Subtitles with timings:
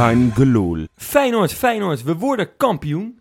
[0.00, 0.86] Kein gelul.
[0.96, 3.20] Feyenoord, Feyenoord, we worden kampioen.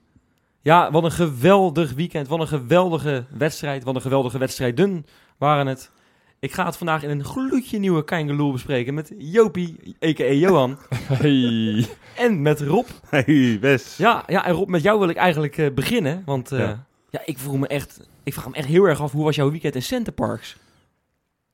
[0.61, 2.28] Ja, wat een geweldig weekend.
[2.28, 3.84] Wat een geweldige wedstrijd.
[3.84, 5.05] Wat een geweldige wedstrijden
[5.38, 5.92] waren het.
[6.39, 10.32] Ik ga het vandaag in een gloedje nieuwe Kangeloel bespreken met Jopie, a.k.a.
[10.32, 10.78] Johan.
[11.21, 11.88] Hey.
[12.18, 12.88] En met Rob.
[13.09, 13.98] Hey, Wes.
[13.98, 16.21] Ja, ja, en Rob, met jou wil ik eigenlijk eh, beginnen.
[16.25, 16.86] Want eh, ja.
[17.10, 17.21] Ja.
[17.25, 18.07] ik vroeg me echt...
[18.24, 20.57] Ik vraag me echt heel erg af, hoe was jouw weekend in Center Parks?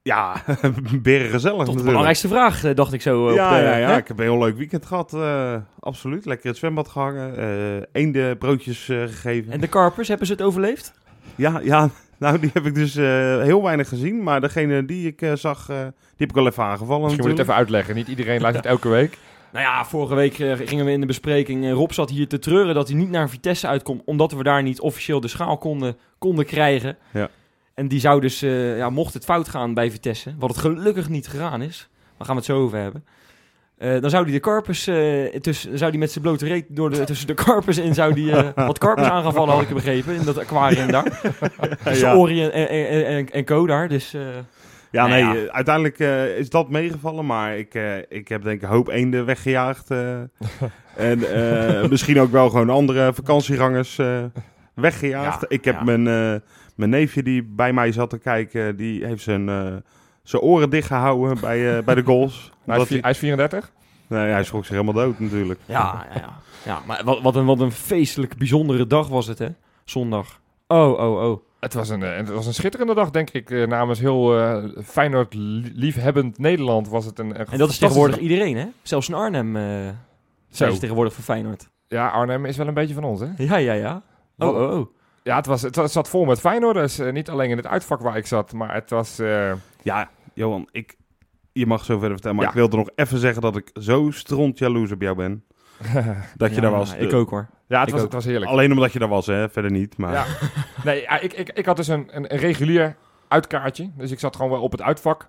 [0.07, 0.43] Ja,
[1.01, 1.83] beren gezellig Toch de natuurlijk.
[1.85, 3.27] belangrijkste vraag, eh, dacht ik zo.
[3.29, 3.97] op Ja, de- ja, ja, hè?
[3.97, 5.13] ik heb een heel leuk weekend gehad.
[5.13, 6.25] eh, absoluut.
[6.25, 7.37] Lekker in het zwembad gehangen.
[7.37, 9.51] eh eenden broodjes eh, gegeven.
[9.51, 10.93] En de Karpers, hebben ze het overleefd?
[11.35, 13.03] Ja, ja, nou die heb ik dus eh,
[13.41, 14.23] heel weinig gezien.
[14.23, 15.85] Maar degene die ik eh, zag, eh, die
[16.17, 17.95] heb ik wel even aangevallen Misschien moet je het even uitleggen.
[17.95, 19.17] Niet iedereen luistert elke week.
[19.51, 21.63] Nou ja, vorige week eh, gingen we in de bespreking.
[21.65, 24.01] eh, Rob zat hier te treuren dat hij niet naar Vitesse uitkomt.
[24.05, 26.97] Omdat we daar niet officieel de schaal konden, konden krijgen.
[27.13, 27.29] Ja.
[27.75, 30.33] En die zou dus, eh, ja, mocht het fout gaan bij Vitesse.
[30.39, 31.89] Wat het gelukkig niet gegaan is.
[32.17, 33.05] Daar gaan we het zo over hebben.
[33.77, 36.89] eh, dan zou hij de karpers, eh, tussen, zou die met zijn blote reet door
[36.89, 39.73] de, tussen de karpers in, zou die eh, wat karpers aan gaan vallen, had ik
[39.73, 41.21] begrepen, in dat aquarium daar.
[41.83, 42.15] Tussen Ja.
[42.15, 44.13] Ori en, en, en, en, en Co daar, dus...
[44.13, 44.21] eh,
[44.91, 45.41] Ja, nee, Nou ja.
[45.43, 47.25] eh, uiteindelijk eh, is dat meegevallen.
[47.25, 49.91] Maar ik, eh, ik heb denk ik een hoop eenden weggejaagd.
[49.91, 50.17] eh.
[51.11, 54.23] en eh, misschien ook wel gewoon andere vakantiegangers eh,
[54.73, 55.41] weggejaagd.
[55.41, 56.35] Ja, ik heb mijn, eh,
[56.75, 59.73] mijn neefje die bij mij zat te kijken, die heeft zijn, eh,
[60.23, 62.51] zijn oren dichtgehouden bij, eh, bij de goals.
[62.65, 63.71] hij, is, hij is 34.
[64.07, 65.59] Nee, hij schrok zich helemaal dood natuurlijk.
[65.65, 66.33] Ja, ja, ja.
[66.65, 69.47] ja maar wat, wat, een, wat een feestelijk bijzondere dag was het, hè?
[69.83, 70.39] Zondag.
[70.67, 71.43] Oh, oh, oh.
[71.59, 73.67] Het was, een, eh, het was een schitterende dag, denk ik.
[73.67, 78.17] Namens heel eh Feyenoord li- liefhebbend Nederland was het een, een En dat is tegenwoordig
[78.17, 78.65] iedereen, hè?
[78.81, 79.63] Zelfs in Arnhem eh
[80.49, 81.69] zijn ze tegenwoordig voor Feyenoord.
[81.87, 83.27] Ja, Arnhem is wel een beetje van ons, hè?
[83.37, 84.01] Ja, ja, ja.
[84.37, 84.87] Oh, oh, oh.
[85.25, 86.99] Ja, het, was, het, was- zat vol met Feyenoorders.
[86.99, 89.19] Eh, niet alleen in het uitvak waar ik zat, maar het was...
[89.19, 90.95] eh, Ja, Johan, ik,
[91.51, 92.35] je mag zo verder vertellen.
[92.35, 92.51] Maar Ja.
[92.51, 95.43] ik wilde nog even zeggen dat ik zo stront jaloers op jou ben.
[96.37, 96.93] Dat je Ja, daar was.
[96.95, 97.47] Ik ook, hoor.
[97.67, 98.51] ja, het was, het was heerlijk.
[98.51, 99.49] Alleen omdat je daar was, hè?
[99.49, 99.97] Verder niet.
[99.97, 100.25] Maar Ja.
[100.83, 102.95] Nee, ik, ik, ik had dus een, een, een regulier
[103.27, 103.89] uitkaartje.
[103.97, 105.27] Dus ik zat gewoon wel op het uitvak.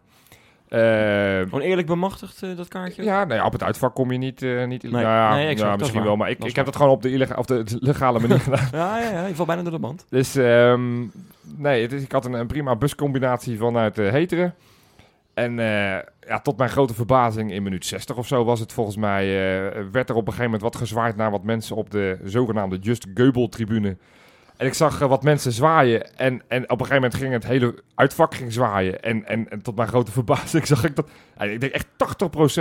[0.68, 0.80] Eh,
[1.40, 3.02] Gewoon eerlijk bemachtigd, eh, dat kaartje?
[3.02, 4.42] ja, nee, op het uitvak kom je niet...
[4.42, 6.92] eh niet Nee, nou ja, nee, exact, misschien wel, maar ik, ik heb dat gewoon
[6.92, 8.68] op de, of de, legale manier gedaan.
[8.72, 9.26] Ja, ja, ja.
[9.26, 10.06] Ik val bijna door de band.
[10.08, 11.04] Dus ehm,
[11.56, 14.54] nee, het is, ik had een, een prima buscombinatie vanuit Heteren.
[15.34, 15.54] En
[16.20, 19.26] ja, tot mijn grote verbazing, in minuut 60 of zo was het volgens mij,
[19.92, 23.06] werd er op een gegeven moment wat gezwaaid naar wat mensen op de zogenaamde Just
[23.14, 23.96] Geubel-tribune.
[24.56, 27.46] En ik zag eh, wat mensen zwaaien en, en op een gegeven moment ging het
[27.46, 29.02] hele uitvak ging zwaaien.
[29.02, 31.08] En, en, en tot mijn grote verbazing zag ik dat,
[31.40, 31.86] ik denk echt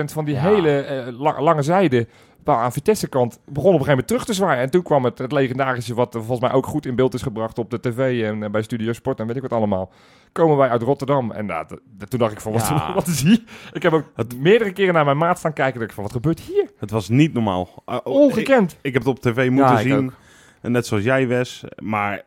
[0.05, 0.41] 80% van die Ja.
[0.41, 2.07] hele eh, la- lange zijde
[2.43, 4.61] waar aan Vitesse kant begon op een gegeven moment terug te zwaaien.
[4.63, 7.21] En toen kwam het, het legendarische, wat eh, volgens mij ook goed in beeld is
[7.21, 9.91] gebracht op de tv en bij Studio Sport en weet ik wat allemaal.
[10.31, 11.31] Komen wij uit Rotterdam.
[11.31, 11.65] En nou,
[12.07, 12.93] toen dacht ik van, wat, Ja.
[12.93, 13.43] wat is hier?
[13.73, 14.05] Ik heb ook
[14.39, 15.75] meerdere keren naar mijn maat staan kijken.
[15.79, 16.69] dacht ik van, wat gebeurt hier?
[16.79, 17.69] het was niet normaal.
[17.85, 18.77] Oh, ik, Ongekend.
[18.81, 20.05] ik heb het op tv moeten Ja, zien.
[20.05, 20.13] ook.
[20.65, 21.63] En net zoals jij, Wes.
[21.83, 22.23] Maar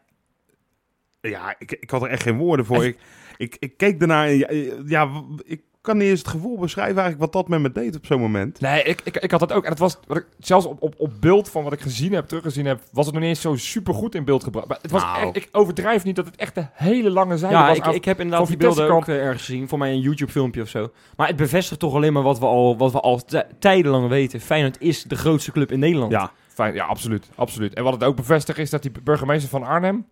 [1.20, 2.84] ja, ik, ik had er echt geen woorden voor.
[2.84, 2.98] Ik,
[3.36, 4.48] ik, ik keek daarna en ja,
[4.86, 5.10] ja,
[5.44, 8.20] ik kan niet eens het gevoel beschrijven eigenlijk wat dat met me deed op zo'n
[8.20, 8.60] moment.
[8.60, 9.64] Nee, ik, ik, ik had dat ook.
[9.64, 12.26] En het was, wat ik, zelfs op, op, op beeld van wat ik gezien heb,
[12.28, 14.68] teruggezien heb, was het nog niet eens zo super goed in beeld gebracht.
[14.68, 15.26] Maar het was Nou.
[15.26, 17.76] echt, ik overdrijf niet dat het echt een hele lange zijde Ja, was.
[17.76, 19.68] ik, aan- ik heb inderdaad van die beelden ook eh, ergens gezien.
[19.68, 20.90] Voor mij een YouTube-filmpje of zo.
[21.16, 24.40] Maar het bevestigt toch alleen maar wat we al, wat we al tij- tijdenlang weten.
[24.40, 26.12] Feyenoord is de grootste club in Nederland.
[26.12, 26.32] Ja,
[26.66, 27.74] Ja, absoluut, absoluut.
[27.74, 30.06] En wat het ook bevestigt is dat die burgemeester van Arnhem...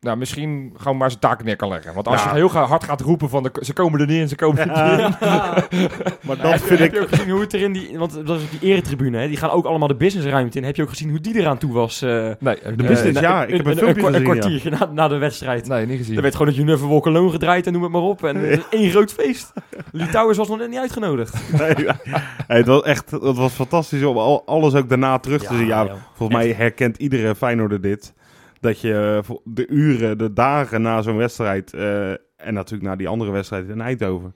[0.00, 1.94] Nou, misschien gewoon maar zijn taak neer kan leggen.
[1.94, 2.28] Want als Ja.
[2.30, 3.42] je heel ga- hard gaat roepen van...
[3.42, 5.14] De, ze komen er niet in, ze komen er niet in.
[6.26, 7.02] maar dat vind heb je ik...
[7.02, 7.98] ook gezien hoe het er in die...
[7.98, 9.28] Want dat is op die eretribune, hè?
[9.28, 10.64] Die gaan ook allemaal de businessruimte in.
[10.64, 12.02] Heb je ook gezien hoe die eraan toe was?
[12.02, 14.20] eh, Nee, De eh, business, ja, ik heb een een, een ja.
[14.32, 15.68] kwartiertje na, na de wedstrijd.
[15.68, 16.16] Nee, niet gezien.
[16.16, 18.24] Er werd gewoon het Junever Wolkeloon gedraaid en noem het maar op.
[18.24, 19.52] En één groot feest.
[19.92, 21.34] Litouwers was nog net niet uitgenodigd.
[21.58, 21.74] Nee.
[22.46, 25.66] Hey, het was echt, het was fantastisch om al, alles ook daarna terug te zien.
[25.66, 25.92] Ja, joh.
[26.14, 28.14] volgens mij herkent iedere Feyenoorder dit.
[28.60, 31.72] Dat je eh, voor de uren, de dagen na zo'n wedstrijd...
[31.74, 34.34] eh, en natuurlijk na die andere wedstrijd in Eindhoven...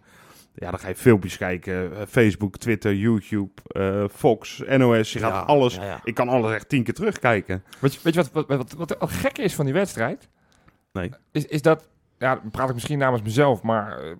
[0.55, 1.97] Ja, dan ga je filmpjes kijken.
[1.97, 5.13] eh, Facebook, Twitter, YouTube, eh, Fox, NOS.
[5.13, 5.75] Je gaat Ja, alles...
[5.75, 6.01] ja, ja.
[6.05, 7.63] Ik kan alles echt tien keer terugkijken.
[7.79, 10.29] Weet je, weet je wat, wat, wat, wat wat gek is van die wedstrijd?
[10.93, 11.11] Nee.
[11.33, 11.89] Is, is dat,
[12.19, 14.11] ja, dan praat ik misschien namens mezelf, maar eh,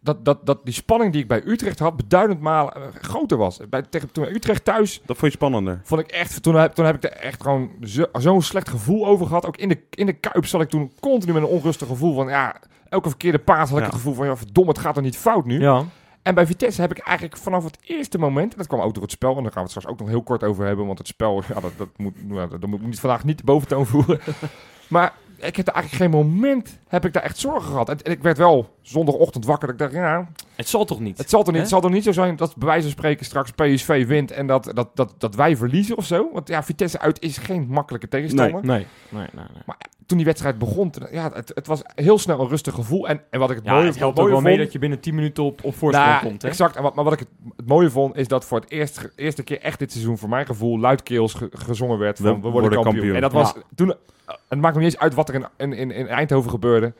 [0.00, 3.60] dat, dat, dat die spanning die ik bij Utrecht had beduidend malen eh, groter was.
[3.68, 5.80] Bij, tegen, toen bij Utrecht thuis Dat vond je spannender.
[5.84, 9.06] vond ik echt, toen heb, toen heb ik er echt gewoon zo- zo'n slecht gevoel
[9.06, 9.46] over gehad.
[9.46, 12.28] Ook in de, in de Kuip zat ik toen continu met een onrustig gevoel van,
[12.28, 12.56] ja,
[12.88, 13.90] elke verkeerde paas had ik Ja.
[13.90, 15.60] het gevoel van, ja, verdomme, het gaat er niet fout nu.
[15.60, 15.84] Ja.
[16.22, 19.02] En bij Vitesse heb ik eigenlijk vanaf het eerste moment, en dat kwam ook door
[19.02, 20.98] het spel, en daar gaan we het straks ook nog heel kort over hebben, want
[20.98, 24.20] het spel, ja, dat, dat, moet, nou, dat moet niet, vandaag niet de boventoon voeren.
[24.88, 27.88] maar ik heb er eigenlijk geen moment, heb ik daar echt zorgen gehad.
[27.88, 29.76] En, en ik werd wel zondagochtend wakker.
[29.76, 31.18] Dat ik dacht, ja, Het zal toch niet?
[31.18, 31.60] het zal toch niet, Hè?
[31.60, 34.46] het zal toch niet zo zijn dat bij wijze van spreken straks PSV wint en
[34.46, 36.28] dat, dat, dat, dat wij verliezen of zo?
[36.32, 38.64] Want ja, Vitesse uit is geen makkelijke tegenstander.
[38.64, 39.44] Nee, nee, nee.
[39.66, 39.76] nee.
[40.06, 43.08] Toen die wedstrijd begon, ja, het, het was heel snel een rustig gevoel.
[43.08, 44.72] En, en wat ik het Ja, mooie, het helpt mooie ook wel mee vond- dat
[44.72, 46.42] je binnen 10 minuten op, op voorsprong Nou, komt.
[46.42, 46.48] Hè?
[46.48, 46.76] Exact.
[46.76, 49.42] En wat, maar wat ik het, het mooie vond, is dat voor het eerst, eerste
[49.42, 52.52] keer echt dit seizoen, voor mijn gevoel, luidkeels ge- gezongen werd van We we, worden
[52.52, 52.94] worden kampioen.
[52.94, 53.14] kampioen.
[53.14, 55.72] En dat was toen, eh, het maakt me niet eens uit wat er in, in,
[55.72, 56.92] in, in Eindhoven gebeurde.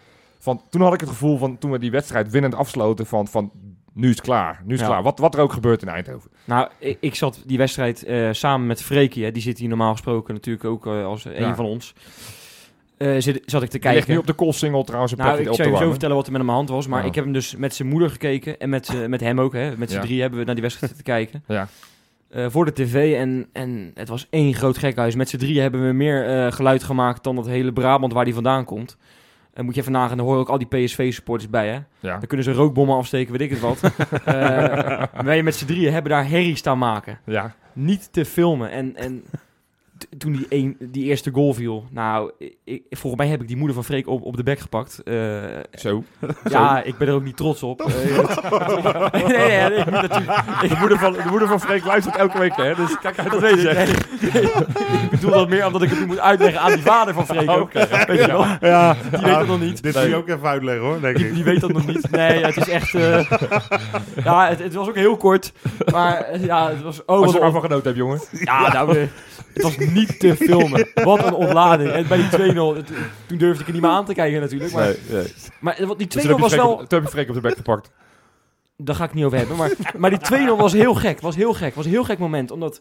[0.42, 3.50] Van, toen had ik het gevoel van, toen we die wedstrijd winnend afsloten, van, van
[3.92, 4.60] nu is het klaar.
[4.64, 4.87] Nu is het Ja.
[4.87, 5.02] klaar.
[5.02, 6.31] Wat, wat er ook gebeurt in Eindhoven.
[6.44, 9.92] Nou, ik, ik zat die wedstrijd eh, samen met Freekie, hè, die zit hier normaal
[9.92, 11.54] gesproken natuurlijk ook eh, als een Ja.
[11.54, 11.94] van ons.
[12.96, 14.12] Eh, zit, zat ik te Hij ligt kijken.
[14.12, 15.12] nu op de koolsingel trouwens.
[15.12, 16.62] Een Nou, ik op zou te je zo vertellen wat er met hem aan de
[16.62, 16.87] hand was.
[16.87, 17.08] Maar Ja.
[17.08, 18.58] ik heb hem dus met zijn moeder gekeken.
[18.58, 19.52] En met, met hem ook.
[19.52, 19.76] Hè.
[19.76, 21.44] Met z'n drie hebben we naar die wedstrijd zitten kijken.
[21.46, 21.69] Ja.
[22.50, 23.14] Voor de tv.
[23.16, 25.14] En, en het was één groot gekhuis.
[25.14, 28.64] Met z'n drieën hebben we meer geluid gemaakt dan dat hele Brabant waar die vandaan
[28.64, 28.96] komt.
[29.52, 31.79] En moet je even nagaan, daar horen ook al die PSV-supporters bij, hè?
[32.00, 32.19] Ja.
[32.19, 33.81] Dan kunnen ze rookbommen afsteken, weet ik het wat.
[34.25, 37.19] Eh, wij met z'n drieën hebben daar herrie staan maken.
[37.25, 37.55] ja.
[37.73, 38.70] Niet te filmen.
[38.70, 39.25] En, en
[40.19, 42.31] toen die, een, die eerste goal viel, nou,
[42.64, 45.02] ik, volgens mij heb ik die moeder van Freek op, op de bek gepakt.
[45.05, 45.14] Eh,
[45.75, 46.05] Zo.
[46.50, 47.81] ja, ik ben er ook niet trots op.
[47.91, 50.69] Eh, nee, nee, nee, ik.
[50.69, 52.75] De moeder van, de moeder van Freek luistert elke week, hè?
[52.75, 53.62] Dus kijk uit Dat weet ik.
[53.73, 53.87] Nee,
[54.32, 54.43] nee.
[55.02, 57.50] ik bedoel dat meer omdat ik het nu moet uitleggen aan die vader van Freek
[57.50, 57.73] ook.
[57.73, 58.44] Weet je wel?
[58.61, 59.82] Ja, Die weet het nog niet.
[59.82, 60.02] Dit Nee.
[60.02, 61.35] moet je ook even uitleggen hoor, denk Die, ik.
[61.35, 62.11] die weet dat nog niet.
[62.11, 62.94] Nee, het is echt...
[62.94, 63.31] eh,
[64.25, 65.52] ja, het, het was ook heel kort.
[65.93, 67.00] Maar ja, het was...
[67.05, 68.20] Oh, Als wat je een ervan genoten hebt, jongen.
[68.31, 69.06] Ja, nou, eh,
[69.52, 70.88] het was niet te filmen.
[71.04, 71.90] Wat een ontlading.
[71.90, 72.92] En bij die 2-0, het-
[73.26, 74.72] toen durfde ik er niet meer aan te kijken natuurlijk.
[74.72, 75.26] Maar, nee.
[75.60, 76.72] maar eh, wat die 2-0 Dus toen heb je was wel...
[76.72, 77.90] op- Toen heb je Freek op de bek gepakt.
[78.76, 79.56] Daar ga ik niet over hebben.
[79.56, 81.20] Maar, maar die 2-0 was heel gek.
[81.20, 81.75] Was heel gek.
[81.75, 82.50] Was een heel gek moment.
[82.50, 82.81] Omdat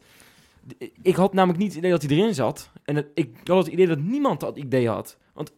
[1.02, 2.70] ik had namelijk niet het idee dat hij erin zat.
[2.84, 5.18] En het, ik had het idee dat niemand dat idee had.
[5.40, 5.52] Want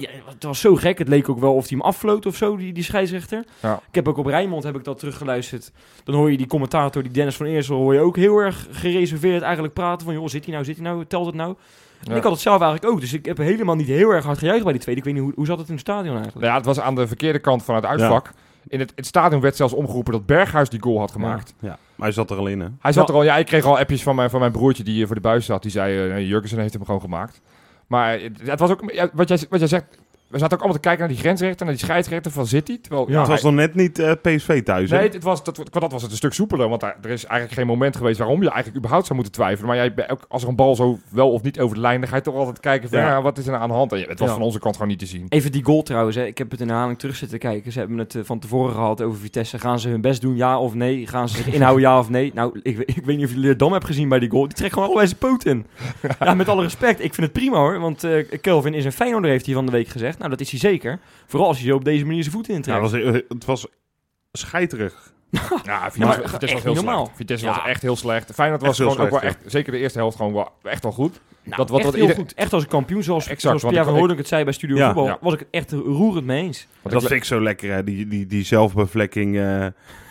[0.00, 0.98] ja, het was zo gek.
[0.98, 3.44] Het leek ook wel of hij hem affloot of zo, die, die scheidsrechter.
[3.62, 3.80] Ja.
[3.88, 5.72] Ik heb ook op Rijnmond heb ik dat teruggeluisterd.
[6.04, 9.42] Dan hoor je die commentator, die Dennis van Eersel, hoor je ook heel erg gereserveerd
[9.42, 10.06] eigenlijk praten.
[10.06, 11.54] Van joh, zit hij nou, zit hij nou, telt het nou?
[12.08, 13.00] En ik had het zelf eigenlijk ook.
[13.00, 15.00] Dus ik heb helemaal niet heel erg hard gejuicht bij die tweede.
[15.00, 16.46] Ik weet niet, hoe, hoe zat het in het stadion eigenlijk?
[16.46, 18.32] Ja, het was aan de verkeerde kant van het uitvak.
[18.68, 21.54] In het, het stadion werd zelfs omgeroepen dat Berghuis die goal had gemaakt.
[21.60, 22.66] Ja, maar hij zat er al in hè.
[22.80, 23.12] Hij zat Ja.
[23.12, 25.14] er al, ja, ik kreeg al appjes van mijn, van mijn broertje die eh, voor
[25.14, 25.62] de buis zat.
[25.62, 27.40] Die zei, Jurgensen heeft hem gewoon gemaakt.
[27.86, 31.00] Maar het was ook, wat, jij, wat jij zegt, we zaten ook allemaal te kijken
[31.04, 32.80] naar die grensrechter, naar die scheidsrechter van City.
[32.80, 34.98] Terwijl, ja, het was hij- nog net niet eh, PSV thuis hè.
[34.98, 36.68] Nee, het was, dat, dat was het een stuk soepeler.
[36.68, 39.66] Want daar, er is eigenlijk geen moment geweest waarom je eigenlijk überhaupt zou moeten twijfelen.
[39.68, 42.08] Maar jij, ook, als er een bal zo wel of niet over de lijn, dan
[42.08, 43.06] ga je toch altijd kijken van, Ja.
[43.08, 43.22] ja.
[43.22, 43.92] wat is er nou aan de hand?
[43.92, 44.34] En ja, het was Ja.
[44.34, 45.26] van onze kant gewoon niet te zien.
[45.28, 46.16] Even die goal trouwens.
[46.16, 46.24] Hè.
[46.26, 47.72] Ik heb het in herhaling terug zitten kijken.
[47.72, 49.58] Ze hebben het eh, van tevoren gehad over Vitesse.
[49.58, 51.06] Gaan ze hun best doen, ja of nee?
[51.06, 52.30] Gaan ze zich inhouden, ja of nee?
[52.34, 54.46] Nou, ik, ik weet niet of je Leerdam hebt gezien bij die goal.
[54.48, 55.66] Die trekt gewoon allebei zijn poot in.
[56.20, 57.04] Ja, met alle respect.
[57.04, 57.78] Ik vind het prima hoor.
[57.80, 60.15] Want eh Kelvin is een Feyenoorder, heeft hij van de week gezegd.
[60.18, 60.98] Nou, dat is hij zeker.
[61.26, 62.82] Vooral als hij zo op deze manier zijn voeten Ja, intrekt.
[62.82, 63.66] het, was, eh, het was
[64.32, 65.14] scheiterig.
[65.64, 67.04] Ja, Vitesse, was niet heel normaal.
[67.04, 67.16] slecht.
[67.16, 67.54] Vitesse Ja.
[67.56, 68.32] was echt heel slecht.
[68.34, 71.20] Feyenoord was gewoon ook wel echt, zeker de eerste helft, gewoon wel, echt wel goed.
[71.42, 72.34] Nou, dat wat- echt wat heel ieder- goed.
[72.34, 74.76] Echt als een kampioen, zoals, Exact, zoals Pierre ik- van Hooydonk het zei bij Studio
[74.76, 74.84] Ja.
[74.86, 75.04] Voetbal.
[75.06, 75.18] Ja.
[75.20, 76.66] Was ik het echt roerend mee eens.
[76.82, 79.66] Want dat ik- vind ik zo lekker hè, die, die, die zelfbevlekking eh,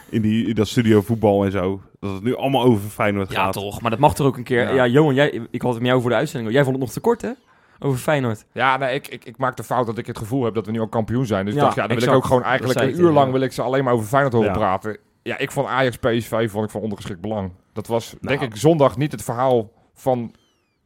[0.10, 1.82] in, die, in dat studio voetbal en zo.
[2.00, 3.54] Dat het nu allemaal over Feyenoord Ja, gaat.
[3.54, 3.82] toch.
[3.82, 4.62] Maar dat mag er ook een keer.
[4.62, 4.88] Ja, Ja.
[4.88, 6.54] Johan, jij, ik had het met jou voor de uitzending.
[6.54, 7.32] Jij vond het nog te kort, hè?
[7.80, 8.46] Over Feyenoord.
[8.52, 10.72] Ja, nee, ik, ik, ik maak de fout dat ik het gevoel heb dat we
[10.72, 11.46] nu al kampioen zijn.
[11.46, 13.42] Dus Ja, ik dacht, ja, dan wil ik ook gewoon eigenlijk een uur lang wil
[13.42, 14.56] ik ze alleen maar over Feyenoord horen Ja.
[14.58, 14.98] praten.
[15.22, 17.52] Ja, ik vond Ajax PSV vond ik van ondergeschikt belang.
[17.74, 18.52] Dat was denk Nou.
[18.52, 20.34] ik zondag niet het verhaal van,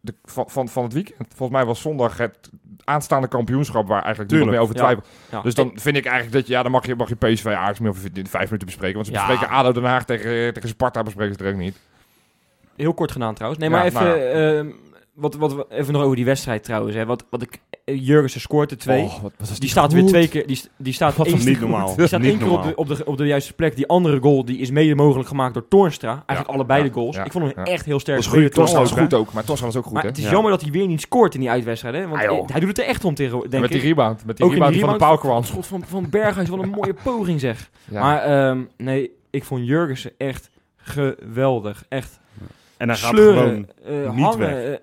[0.02, 1.28] de, van, van, van het weekend.
[1.36, 2.50] Volgens mij was zondag het
[2.84, 5.08] aanstaande kampioenschap waar eigenlijk niemand meer over twijfelt.
[5.32, 5.42] Ja.
[5.42, 7.80] Dus dan vind ik eigenlijk dat je, ja, dan mag je, mag je PSV Ajax
[7.80, 8.96] meer over in vijf minuten bespreken.
[8.96, 11.78] Want ze bespreken ADO Den Haag tegen, tegen Sparta bespreken ze er ook niet.
[12.76, 13.62] Heel kort gedaan trouwens.
[13.62, 14.64] Nee, maar even, nou ja.
[15.20, 16.96] Wat, wat, we- even nog over die wedstrijd trouwens.
[16.96, 17.06] Hè.
[17.06, 19.04] Wat, wat ik, eh, Jurgensen scoort er twee.
[19.04, 20.48] Oh, wat, wat was die staat weer twee keer.
[20.48, 21.96] Die, die staat Wat één Niet keer- normaal.
[21.96, 23.76] Die staat Niet één keer op de, op, de, op de juiste plek.
[23.76, 26.10] Die andere goal die is mede mogelijk gemaakt door Toornstra.
[26.12, 27.16] Eigenlijk Ja, allebei ja, de goals.
[27.16, 27.72] ja, ik vond hem ja.
[27.72, 28.24] echt heel sterk.
[28.26, 30.08] Goede was goed ook, maar Tosca was ook goed, Maar hè?
[30.10, 30.30] het is Ja.
[30.32, 31.96] jammer dat hij weer niet scoort in die uitwedstrijd.
[31.96, 32.02] Hè?
[32.08, 34.38] Want Ah, eh, hij doet het er echt om tegen, denk met die rebound, met
[34.38, 35.46] die Ook rebound die van de.
[35.48, 37.70] Schot van, van Berghuis, wat een mooie poging zeg.
[37.92, 41.86] Maar ehm, nee, ik vond Jurgensen echt geweldig.
[41.90, 42.20] Echt
[42.78, 44.04] En hij gaat sleuren, gewoon...
[44.06, 44.40] eh, niet hangen.
[44.40, 44.80] weg.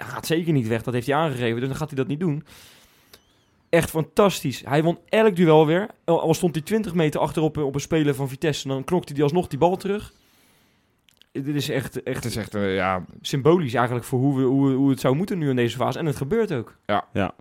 [0.00, 1.60] Hij gaat zeker niet weg, dat heeft hij aangegeven.
[1.60, 2.44] Dus dan gaat hij dat niet doen.
[3.68, 4.62] Echt fantastisch.
[4.64, 5.88] Hij won elk duel weer.
[6.04, 8.68] Al al stond hij 20 meter achterop eh, op een speler van Vitesse.
[8.68, 10.12] Dan knokte hij alsnog die bal terug.
[11.32, 13.04] Dit is echt, Het echt is echt, eh, ja...
[13.20, 15.98] symbolisch eigenlijk voor hoe, we, hoe, hoe het zou moeten nu in deze fase.
[15.98, 16.76] En het gebeurt ook.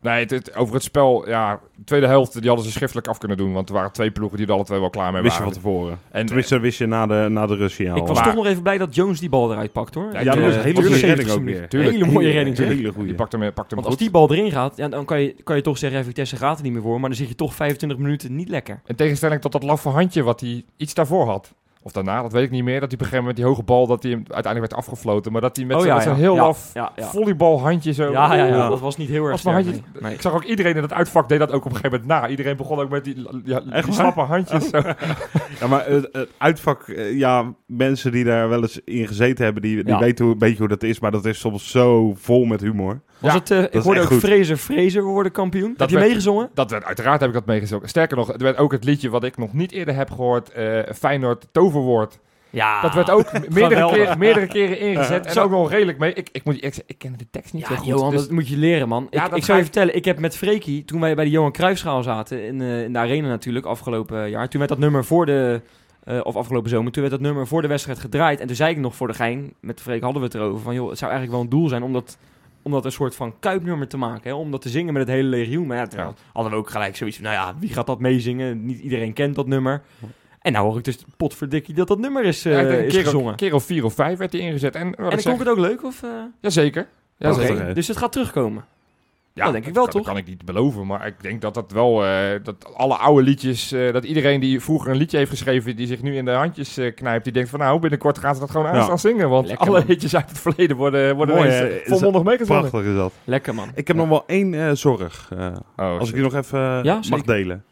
[0.01, 3.17] Nee, het, het- over het spel, ja, de tweede helft, die hadden ze schriftelijk af
[3.17, 3.53] kunnen doen.
[3.53, 5.53] Want er waren twee ploegen die er alle twee wel klaar mee Wist je waren.
[5.61, 5.99] van tevoren.
[6.11, 8.63] En, Tenminste, wist je na de, na de Russia ik was maar- toch nog even
[8.63, 10.09] blij dat Jones die bal eruit pakt, hoor.
[10.13, 11.69] Ja, Ja, dat was een Eh, hele tot de goede 70ste redding ook weer.
[11.69, 11.93] Tuurlijk.
[11.97, 12.57] Hele mooie redding.
[12.57, 12.75] Een zeg.
[12.75, 13.07] hele goede.
[13.07, 14.03] die pakte hem, pakte hem Want als goed.
[14.03, 16.63] die bal erin gaat, ja, dan kan je, kan je toch zeggen, Vitesse gaat er
[16.63, 16.99] niet meer voor.
[16.99, 18.81] Maar dan zit je toch 25 minuten niet lekker.
[18.85, 21.53] In tegenstelling tot dat laffe handje wat hij iets daarvoor had.
[21.89, 22.79] Of daarna, dat weet ik niet meer.
[22.79, 25.31] Dat hij op een gegeven moment die hoge bal, dat hij hem uiteindelijk werd afgefloten.
[25.31, 26.13] Maar dat hij met Oh, zo'n ja, met ja.
[26.15, 27.05] heel Ja, ja.
[27.05, 28.11] volleybalhandje zo.
[28.11, 28.69] Ja, ja, ja, Ja.
[28.69, 30.01] dat was niet heel erg Als mijn sterk, handje, nee.
[30.03, 30.13] Nee.
[30.13, 32.29] Ik zag ook iedereen in het uitvak deed dat ook op een gegeven moment na.
[32.29, 34.69] Iedereen begon ook met die, ja, die slappe handjes.
[34.69, 34.81] Zo.
[35.59, 39.61] Ja, maar het, het uitvak, eh, ja, mensen die daar wel eens in gezeten hebben,
[39.61, 39.99] die, die Ja.
[39.99, 40.99] weten hoe, een beetje hoe dat is.
[40.99, 43.01] Maar dat is soms zo vol met humor.
[43.19, 44.19] Was Ja, het, eh, ik hoorde ook goed.
[44.19, 45.73] Fraser Fraser worden kampioen.
[45.77, 46.49] Heb je werd- meegezongen?
[46.53, 47.89] Dat werd, uiteraard heb ik dat meegezongen.
[47.89, 50.49] Sterker nog, er werd ook het liedje wat ik nog niet eerder heb gehoord.
[50.51, 52.19] eh Feyenoord Toverwoord.
[52.51, 52.81] Ja.
[52.81, 55.25] Dat werd ook meerdere, keren, meerdere keren ingezet.
[55.25, 56.13] en Zo- ook nog redelijk mee.
[56.13, 57.85] Ik, ik, moet, ik, ik ken de tekst niet Ja, zo goed.
[57.85, 59.07] Johan, dus- dat moet je leren, man.
[59.09, 61.29] Ja, ik, dat ik zou je vertellen, ik heb met Freekie, toen wij bij de
[61.31, 64.49] Johan Cruijffschaal zaten, in, eh, in de arena natuurlijk, afgelopen jaar.
[64.49, 65.61] Toen werd dat nummer voor de,
[66.03, 68.39] eh, of afgelopen zomer, toen werd dat nummer voor de wedstrijd gedraaid.
[68.39, 70.73] En toen zei ik nog voor de gein, met Freek hadden we het erover, van
[70.73, 72.17] joh, het zou eigenlijk wel een doel zijn om dat,
[72.69, 74.29] om dat een soort van kuipnummer te maken.
[74.29, 74.35] Hè?
[74.35, 75.67] Om dat te zingen met het hele legioen.
[75.67, 76.13] Maar ja, toen Ja.
[76.33, 78.65] hadden we ook gelijk zoiets van, nou ja, wie gaat dat meezingen?
[78.65, 79.81] Niet iedereen kent dat nummer.
[80.41, 83.29] En nou hoor ik dus potverdikkie dat dat nummer is, eh, Ja, een keer, gezongen.
[83.31, 84.75] Een keer of vier of vijf werd hij ingezet.
[84.75, 86.03] En, En ik vond het ook leuk, of...
[86.03, 86.09] eh?
[86.41, 86.81] Jazeker.
[87.19, 87.65] Oké, Jazeker.
[87.65, 87.73] hè?
[87.73, 88.65] Dus het gaat terugkomen.
[89.39, 90.03] Ja, dat denk ik wel, kan, toch?
[90.03, 93.21] Dat kan ik niet beloven, maar ik denk dat dat wel, eh, dat alle oude
[93.23, 96.31] liedjes, eh, dat iedereen die vroeger een liedje heeft geschreven, die zich nu in de
[96.31, 98.83] handjes eh, knijpt, die denkt van nou, binnenkort gaan ze dat gewoon aan Ja.
[98.83, 99.87] staan zingen, want Lekker, alle man.
[99.87, 102.69] liedjes uit het verleden worden, worden Mooi, eh, volmondig meegezongen.
[102.69, 103.13] Prachtig is dat.
[103.23, 103.69] Lekker, man.
[103.75, 106.99] Ik heb nog wel één eh, zorg, eh, Oh, als ik die nog even Ja,
[107.09, 107.63] mag delen.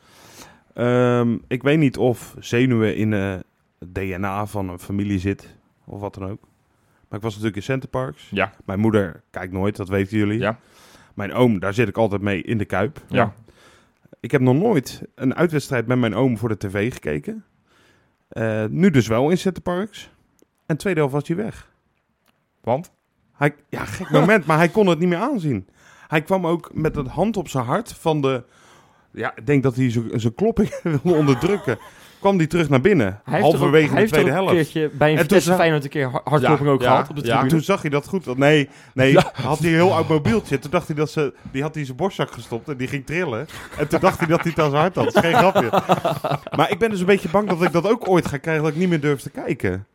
[0.73, 3.33] Ehm, ik weet niet of zenuwen in eh,
[3.79, 5.55] het DNA van een familie zit,
[5.85, 6.39] of wat dan ook.
[7.09, 8.27] Maar ik was natuurlijk in Center Parks.
[8.31, 10.39] Ja, Mijn moeder kijkt nooit, dat weten jullie.
[10.39, 10.59] Ja.
[11.17, 13.01] Mijn oom, daar zit ik altijd mee in de Kuip.
[13.09, 13.33] ja.
[14.19, 17.45] Ik heb nog nooit een uitwedstrijd met mijn oom voor de tv gekeken.
[18.27, 20.09] Eh, nu dus wel in Center Parks.
[20.65, 21.71] En tweede helft was hij weg.
[22.61, 22.91] Want?
[23.33, 25.67] Hij, ja, gek moment, maar hij kon het niet meer aanzien.
[26.07, 28.43] Hij kwam ook met een hand op zijn hart van de...
[29.11, 31.77] Ja, ik denk dat hij zijn zijn klopping wilde onderdrukken.
[32.19, 34.35] Kwam hij terug naar binnen, Hij heeft toch ook- halverwege hij de heeft tweede ook
[34.35, 34.51] helft.
[34.51, 36.81] een keertje bij een En toen Vitesse zag- Feyenoord een keer har- hartklopping Ja, ook
[36.81, 37.27] ja, gehad op de ja.
[37.27, 37.49] tribune.
[37.49, 38.37] Toen zag hij dat goed.
[38.37, 39.31] Nee, nee Ja.
[39.33, 40.59] had hij een heel oud mobieltje.
[40.59, 41.33] Toen dacht hij dat ze...
[41.51, 43.47] Die had hij in zijn borstzak gestopt en die ging trillen.
[43.77, 45.05] En toen dacht hij dat hij het aan zijn hart had.
[45.13, 45.69] Dat is geen grapje.
[46.57, 48.63] Maar ik ben dus een beetje bang dat ik dat ook ooit ga krijgen.
[48.63, 49.85] Dat ik niet meer durf te kijken.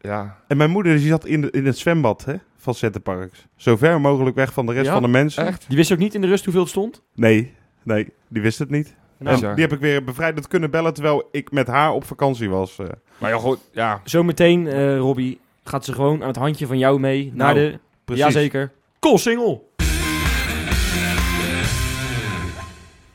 [0.00, 0.36] Ja.
[0.48, 3.46] En mijn moeder die zat in, de, in het zwembad hè, van Centerparks.
[3.56, 5.46] Zo ver mogelijk weg van de rest Ja, van de mensen.
[5.46, 5.64] Echt?
[5.68, 7.02] Die wist ook niet in de rust hoeveel het stond?
[7.14, 7.52] Nee,
[7.82, 8.94] nee, die wist het niet.
[9.24, 12.50] Nou, en die heb ik weer bevrijd kunnen bellen terwijl ik met haar op vakantie
[12.50, 12.78] was.
[12.78, 12.86] eh.
[13.18, 14.00] Maar ja, goed, ja.
[14.04, 17.78] Zometeen, eh Robbie, gaat ze gewoon aan het handje van jou mee naar Nou, de...
[18.04, 18.24] precies.
[18.24, 18.72] Jazeker.
[19.00, 19.60] Cool single!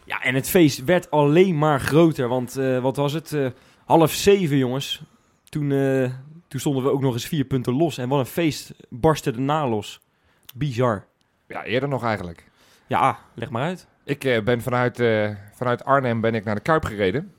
[0.05, 2.27] Ja, en het feest werd alleen maar groter.
[2.27, 3.33] Want eh, wat was het?
[3.33, 3.47] Eh,
[3.85, 5.01] half zeven, jongens.
[5.49, 6.11] Toen, eh,
[6.47, 7.97] toen stonden we ook nog eens vier punten los.
[7.97, 9.99] En wat een feest barstte erna los.
[10.55, 11.05] Bizar.
[11.47, 12.43] ja, eerder nog eigenlijk.
[12.87, 13.87] Ja, leg maar uit.
[14.09, 17.33] Ik eh, ben vanuit, eh, vanuit Arnhem ben ik naar de Kuip gereden.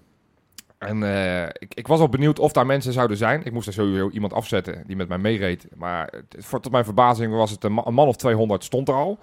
[0.78, 3.44] En eh, ik, ik was al benieuwd of daar mensen zouden zijn.
[3.44, 5.66] Ik moest er sowieso iemand afzetten die met mij meereed.
[5.76, 8.88] Maar het- voor, tot mijn verbazing was het een, ma- een man of 200 stond
[8.88, 9.18] er al.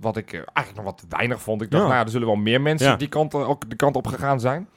[0.00, 1.62] Wat ik eigenlijk nog wat weinig vond.
[1.62, 1.88] Ik dacht, Ja.
[1.88, 2.96] nou ja, er zullen wel meer mensen Ja.
[2.96, 4.68] die kant, ook de kant op gegaan zijn.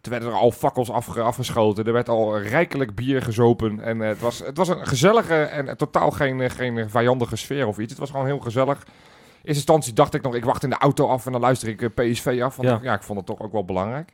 [0.00, 1.84] Toen werden er al fakkels afge- afgeschoten.
[1.84, 3.80] Er werd al rijkelijk bier gezopen.
[3.80, 7.90] En het, was, het was een gezellige en totaal geen, geen vijandige sfeer of iets.
[7.90, 8.86] Het was gewoon heel gezellig.
[9.46, 11.68] In eerste instantie dacht ik nog, ik wacht in de auto af en dan luister
[11.68, 12.56] ik eh, PSV af.
[12.56, 12.76] Want Ja.
[12.76, 14.12] ik- ja, ik vond het toch ook wel belangrijk.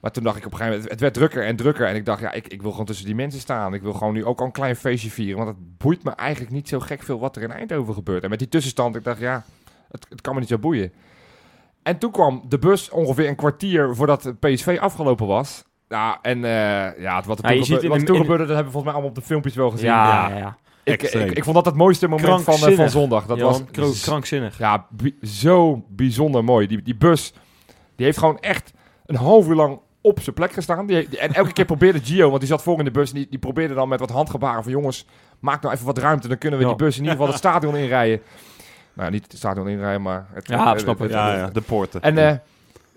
[0.00, 1.86] Maar toen dacht ik op een gegeven moment, het werd drukker en drukker.
[1.86, 3.74] En ik dacht, ja, ik, ik wil gewoon tussen die mensen staan.
[3.74, 5.44] Ik wil gewoon nu ook al een klein feestje vieren.
[5.44, 8.22] Want het boeit me eigenlijk niet zo gek veel wat er in Eindhoven gebeurt.
[8.22, 9.44] En met die tussenstand, ik dacht, ja,
[9.90, 10.92] het, het kan me niet zo boeien.
[11.82, 15.64] En toen kwam de bus ongeveer een kwartier voordat PSV afgelopen was.
[15.88, 16.50] Ja, en eh,
[17.02, 18.46] ja, het- wat er toen, je ziet gebe- in wat de- er toen in- gebeurde,
[18.46, 19.86] dat hebben we volgens mij allemaal op de filmpjes wel gezien.
[19.86, 20.56] Ja, ja, ja.
[20.92, 23.26] Ik, ik, ik vond dat het mooiste moment van, eh, van zondag.
[23.26, 24.58] Dat Johan, was krankzinnig.
[24.58, 26.66] ja, bi- zo bijzonder mooi.
[26.66, 27.32] Die, die bus,
[27.96, 28.72] die heeft gewoon echt
[29.06, 30.86] een half uur lang op zijn plek gestaan.
[30.86, 33.14] Die, die- en elke keer probeerde Gio, want die zat voor in de bus, en
[33.16, 35.06] die, die probeerde dan met wat handgebaren van jongens,
[35.38, 36.70] maak nou even wat ruimte, dan kunnen we Ja.
[36.70, 38.20] die bus in ieder geval het stadion inrijden.
[38.94, 40.26] Nou, niet het stadion inrijden, maar...
[40.32, 42.00] Het, Ja, het- het- Ja, het- ja, de poorten.
[42.02, 42.34] En eh,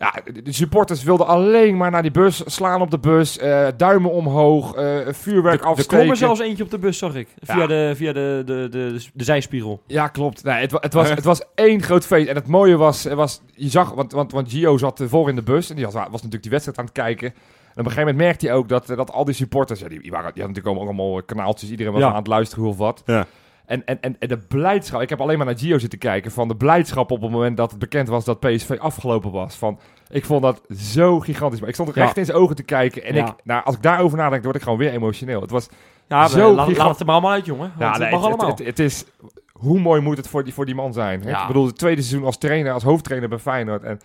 [0.03, 4.11] ja, de supporters wilden alleen maar naar die bus, slaan op de bus, eh, duimen
[4.11, 5.97] omhoog, eh, vuurwerk Er- er afsteken.
[5.97, 7.27] klom er zelfs eentje op de bus, zag ik.
[7.41, 7.67] Via, Ja.
[7.67, 9.81] de, via de, de, de, de zijspiegel.
[9.87, 10.43] Ja, klopt.
[10.43, 12.27] Nee, het, het, was, het was één groot feest.
[12.27, 15.29] En het mooie was, er was je zag, want, want, want Gio zat eh, voor
[15.29, 15.69] in de bus.
[15.69, 17.27] En die had, was natuurlijk die wedstrijd aan het kijken.
[17.27, 20.01] En op een gegeven moment merkte hij ook dat, dat al die supporters, ja, die,
[20.01, 22.09] die, waren, die hadden natuurlijk allemaal, allemaal kanaaltjes, iedereen was Ja.
[22.09, 23.03] aan het luisteren hoe of wat.
[23.05, 23.25] Ja.
[23.65, 26.47] En, en, en, en de blijdschap, ik heb alleen maar naar Gio zitten kijken, van
[26.47, 29.55] de blijdschap op het moment dat het bekend was dat PSV afgelopen was.
[29.55, 29.79] Van,
[30.13, 31.59] ik vond dat zo gigantisch.
[31.59, 32.03] Maar ik stond er Ja.
[32.03, 33.03] echt in zijn ogen te kijken.
[33.03, 33.25] En Ja.
[33.27, 35.41] ik, nou, als ik daarover nadenk, word ik gewoon weer emotioneel.
[35.41, 35.69] Het was
[36.07, 37.67] Ja, Zo laat, laat het er maar allemaal uit, jongen.
[37.77, 38.49] Want ja, het nee, mag het, allemaal.
[38.49, 39.05] het, het, het is,
[39.51, 41.21] hoe mooi moet het voor die, voor die man zijn?
[41.23, 41.41] hè?
[41.41, 43.83] Ik bedoel, het tweede seizoen als trainer, als hoofdtrainer bij Feyenoord.
[43.83, 43.99] En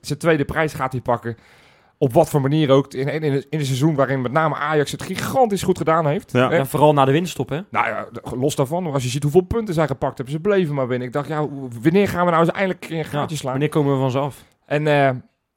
[0.00, 1.36] zijn tweede prijs gaat hij pakken.
[1.98, 2.92] Op wat voor manier ook.
[2.92, 6.06] In, in, in, een- in een seizoen waarin met name Ajax het gigantisch goed gedaan
[6.06, 6.32] heeft.
[6.32, 6.52] Ja.
[6.52, 7.60] Ja, vooral na de winststop, hè?
[7.70, 10.88] Nou ja, los daarvan, als je ziet hoeveel punten zij gepakt hebben, ze bleven maar
[10.88, 11.06] winnen.
[11.06, 11.46] Ik dacht, ja,
[11.82, 13.50] wanneer gaan we nou eens eindelijk een Ja, gaatje slaan?
[13.50, 14.44] wanneer komen we van ze af?
[14.66, 15.10] En eh,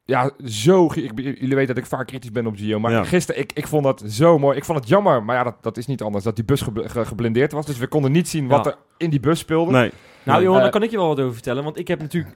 [0.06, 0.86] ja, zo...
[0.94, 2.80] Ik, jullie weten dat ik vaak kritisch ben op Gio.
[2.80, 3.04] Maar Ja.
[3.04, 4.58] gisteren, ik, ik vond dat zo mooi.
[4.58, 6.24] Ik vond het jammer, maar ja, dat, dat is niet anders.
[6.24, 7.66] Dat die bus gebl- ge- geblindeerd was.
[7.66, 8.72] Dus we konden niet zien wat Ja.
[8.72, 9.72] er in die bus speelde.
[9.72, 9.92] Nee.
[10.24, 11.64] Nou, Nee, joh, eh, daar kan ik je wel wat over vertellen.
[11.64, 12.36] Want ik heb natuurlijk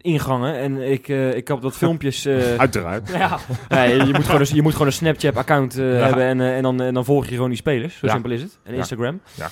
[0.00, 2.24] ingangen en ik, eh, ik heb wat filmpjes...
[2.24, 3.08] eh, Uiteraard.
[3.18, 3.38] ja,
[3.68, 6.04] nee, je, moet gewoon een, je moet gewoon een Snapchat-account eh, Ja.
[6.06, 7.98] hebben en, eh, en, dan, en dan volg je gewoon die spelers.
[7.98, 8.12] Zo Ja.
[8.12, 8.58] simpel is het.
[8.64, 8.78] En Ja.
[8.78, 9.20] Instagram.
[9.34, 9.48] Ja.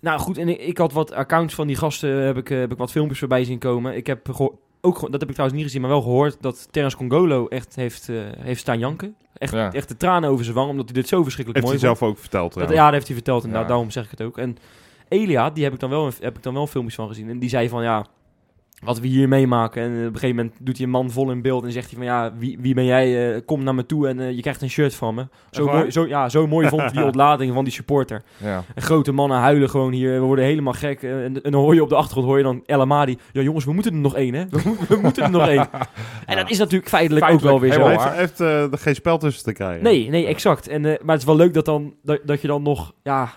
[0.00, 2.72] Nou goed, en ik, ik had wat accounts van die gasten, heb ik, eh, heb
[2.72, 3.96] ik wat filmpjes voorbij zien komen.
[3.96, 4.28] Ik heb
[4.86, 8.08] ook, dat heb ik trouwens niet gezien, maar wel gehoord dat Terence Congolo echt heeft,
[8.08, 9.14] eh, heeft staan janken.
[9.38, 9.72] Echt, Ja.
[9.72, 12.08] echt de tranen over zijn wang, omdat hij dit zo verschrikkelijk Heeft hij mooi vond.
[12.08, 12.54] zelf ook verteld.
[12.54, 13.64] Dat, ja, dat heeft hij verteld Ja.
[13.64, 14.38] daarom zeg ik het ook.
[14.38, 14.56] En
[15.08, 17.28] Elia, die heb ik dan wel, heb ik dan wel filmpjes van gezien.
[17.30, 18.06] En die zei van, ja,
[18.84, 19.82] wat we hier meemaken.
[19.82, 21.96] En op een gegeven moment doet hij een man vol in beeld en zegt hij
[21.96, 23.34] van, ja, wie, wie ben jij?
[23.34, 25.26] Eh, kom naar me toe en eh, je krijgt een shirt van me.
[25.50, 28.22] Zo mooi, zo, ja, zo mooi vond hij die ontlading van die supporter.
[28.36, 28.64] Ja.
[28.74, 30.12] En grote mannen huilen gewoon hier.
[30.12, 31.02] We worden helemaal gek.
[31.02, 33.18] En, en dan hoor je op de achtergrond hoor je dan El Amadi.
[33.32, 34.44] Ja, jongens, we moeten er nog één, hè?
[34.48, 35.68] We, we moeten er nog één.
[36.26, 38.00] En dat is natuurlijk feitelijk, Feitelijk, ook wel weer zo.
[38.00, 39.82] Hij heeft, heeft eh, geen spel tussen te krijgen.
[39.82, 40.68] Nee, nee, exact.
[40.68, 43.30] En, eh, maar het is wel leuk dat, dan, dat, dat je dan nog, ja,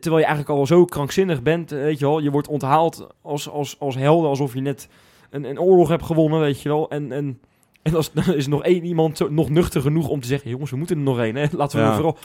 [0.00, 3.48] terwijl je eigenlijk al zo krankzinnig bent, eh, weet je wel, je wordt onthaald als,
[3.48, 4.88] als, als helden, alsof je net
[5.30, 6.90] een, een oorlog hebt gewonnen, weet je wel.
[6.90, 7.40] En, en,
[7.82, 10.50] en als, dan is er nog één iemand zo, nog nuchter genoeg om te zeggen,
[10.50, 11.46] jongens, we moeten er nog één, hè.
[11.56, 11.94] Laten we Ja.
[11.94, 12.16] vooral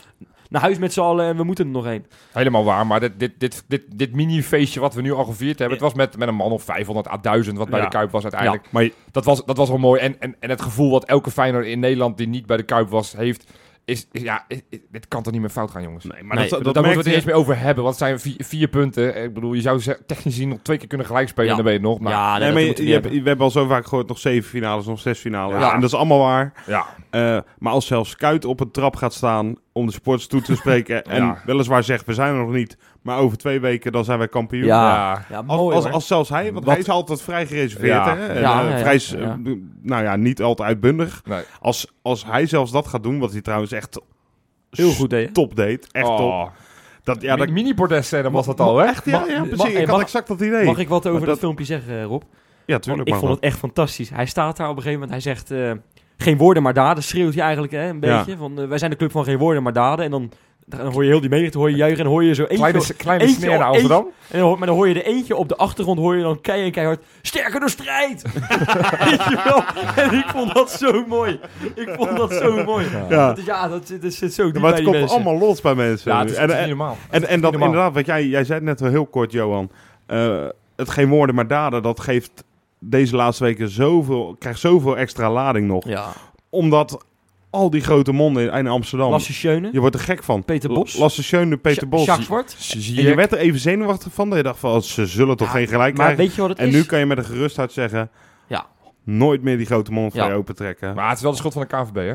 [0.50, 2.06] naar huis met z'n allen en we moeten er nog één.
[2.32, 5.76] Helemaal waar, maar dit, dit, dit, dit, dit mini-feestje wat we nu al gevierd hebben,
[5.76, 7.84] het was met, met een man of 500 à 1000 wat bij Ja.
[7.84, 8.66] de Kuip was uiteindelijk.
[8.70, 10.00] Maar je- Dat, was, dat was wel mooi.
[10.00, 12.88] En, en, en het gevoel wat elke Feyenoord in Nederland die niet bij de Kuip
[12.88, 13.52] was, heeft,
[13.88, 14.46] is, is ja,
[14.90, 16.04] dit kan toch niet meer fout gaan, jongens.
[16.04, 18.04] nee, maar Nee, dat, Daar dat, moeten we het eens meer over hebben, want het
[18.08, 19.22] zijn vier, vier punten.
[19.22, 21.56] Ik bedoel, je zou technisch gezien nog twee keer kunnen gelijk spelen Ja.
[21.56, 22.00] en dan ben je het nog.
[22.00, 23.86] Maar ja, nee, Nee, maar je, we je niet hebt, we hebben al zo vaak
[23.86, 25.60] gehoord nog zeven finales, nog zes finales.
[25.60, 25.74] Ja.
[25.74, 26.52] En dat is allemaal waar.
[26.66, 26.86] ja.
[27.10, 30.56] Eh, maar als zelfs Kuit op een trap gaat staan om de sports toe te
[30.56, 31.04] spreken...
[31.04, 31.42] en Ja.
[31.44, 32.76] weliswaar zegt, we zijn er nog niet...
[33.02, 34.64] maar over twee weken dan zijn wij kampioen.
[34.64, 35.24] Ja.
[35.30, 37.92] Ja, Als, mooi als, als zelfs hij, want Wat- hij is altijd vrij gereserveerd.
[37.92, 38.16] Ja.
[38.16, 38.26] Hè?
[38.26, 39.00] En, Ja, eh, vrij,
[39.82, 41.22] nou ja, niet altijd uitbundig.
[41.24, 41.42] Nee.
[41.60, 44.00] Als, als hij zelfs dat gaat doen, wat hij trouwens echt
[44.70, 45.32] Heel goed, hè?
[45.32, 45.92] top deed.
[45.92, 46.18] Echt top.
[46.18, 46.46] Oh.
[47.02, 48.84] Dat, ja, dat, mini-bordes-scène was dat al, hè?
[48.86, 49.64] Echt, ja, Mag- ja mag- precies.
[49.72, 50.64] hey, ik had mag- exact dat idee.
[50.64, 52.22] Mag ik wat over dat, dat- filmpje zeggen, Rob?
[52.22, 52.28] Ja,
[52.66, 53.40] Want tuurlijk ik mag vond dat.
[53.42, 54.10] het echt fantastisch.
[54.10, 55.24] Hij staat daar op een gegeven moment.
[55.24, 55.70] Hij zegt eh,
[56.18, 57.02] geen woorden maar daden.
[57.02, 58.16] Schreeuwt hij eigenlijk hè, een Ja.
[58.18, 58.36] beetje.
[58.38, 60.04] Van, eh, wij zijn de club van geen woorden maar daden.
[60.04, 60.30] En dan,
[60.66, 62.04] dan hoor je heel die menigte hoor je juichen.
[62.04, 62.56] En hoor je zo eentje...
[62.56, 64.04] Kleine, kleine eentje- sneer naar eentje- Amsterdam.
[64.30, 65.98] en dan hoor, maar dan hoor je er eentje op de achtergrond.
[65.98, 67.02] Hoor je dan kei en keihard...
[67.22, 68.22] Sterker door strijd!
[69.04, 69.62] Weet je wel?
[70.04, 71.40] En ik vond dat zo mooi.
[71.74, 72.86] Ik vond dat zo mooi.
[73.08, 73.32] Ja.
[73.32, 75.16] Dus ja, dat, zit- dat zit zo diep Maar bij het komt mensen.
[75.16, 76.12] allemaal los bij mensen.
[76.12, 76.96] Ja, het is, en, het is normaal.
[77.10, 77.68] en, en dat normaal.
[77.68, 79.70] inderdaad, wat jij, jij zei het net wel heel kort, Johan.
[80.06, 80.44] Eh,
[80.76, 82.44] het geen woorden maar daden, dat geeft
[82.80, 85.88] deze laatste weken zoveel, krijgt zoveel extra lading nog.
[85.88, 86.12] Ja.
[86.50, 87.04] Omdat
[87.50, 89.68] al die grote monden in Amsterdam, Lasse Schöne.
[89.72, 90.44] je wordt er gek van.
[90.44, 90.96] Peter Bos.
[90.96, 92.04] Lasse Schöne, Peter Bos.
[92.04, 92.56] Jacques Zwart.
[92.96, 95.52] En je werd er even zenuwachtig van, dat je dacht van, ze zullen toch Ja,
[95.52, 96.24] geen gelijk Maar krijgen.
[96.24, 96.72] weet je wat het En is?
[96.74, 98.10] nu kan je met een gerust hart zeggen,
[98.46, 98.66] Ja.
[99.04, 100.28] nooit meer die grote mond voor Ja.
[100.28, 100.94] je open trekken.
[100.94, 102.14] Maar het is wel de schuld van de KVB, hè?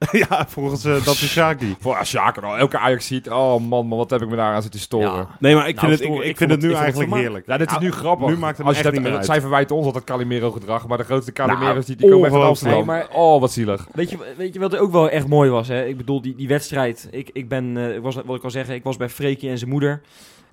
[0.28, 1.76] ja, volgens eh, dat is Shaki.
[1.80, 4.62] Voor Sjaak al elke Ajax ziet, oh man, man, wat heb ik me daar aan
[4.62, 5.12] zitten storen.
[5.12, 5.28] Ja.
[5.38, 7.46] Nee, maar ik Nou, vind het, ik, ik ik vind het nu het eigenlijk heerlijk.
[7.46, 8.28] Ja, dit is nu grappig.
[8.28, 10.98] nu maakt het Als je echt dat, niet meer Zij verwijten ons altijd Calimero-gedrag, maar
[10.98, 12.42] de grootste Calimero's Nou, die, die komen echt.
[12.42, 12.76] Amsterdam.
[12.76, 13.86] Nee, maar- Oh, wat zielig.
[13.92, 15.68] Weet je, weet je wat ook wel echt mooi was?
[15.68, 15.84] Hè?
[15.86, 17.08] Ik bedoel, die, die wedstrijd.
[17.10, 19.70] Ik, ik ben, eh, was, wat ik al zeggen, ik was bij Freekie en zijn
[19.70, 20.02] moeder.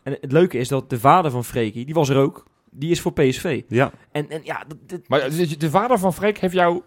[0.04, 2.46] En het leuke is dat de vader van Freekie, die was er ook.
[2.72, 3.62] Die is voor PSV.
[3.68, 6.82] Ja, En, en ja, dat, dat- Maar de, de vader van Freek heeft jou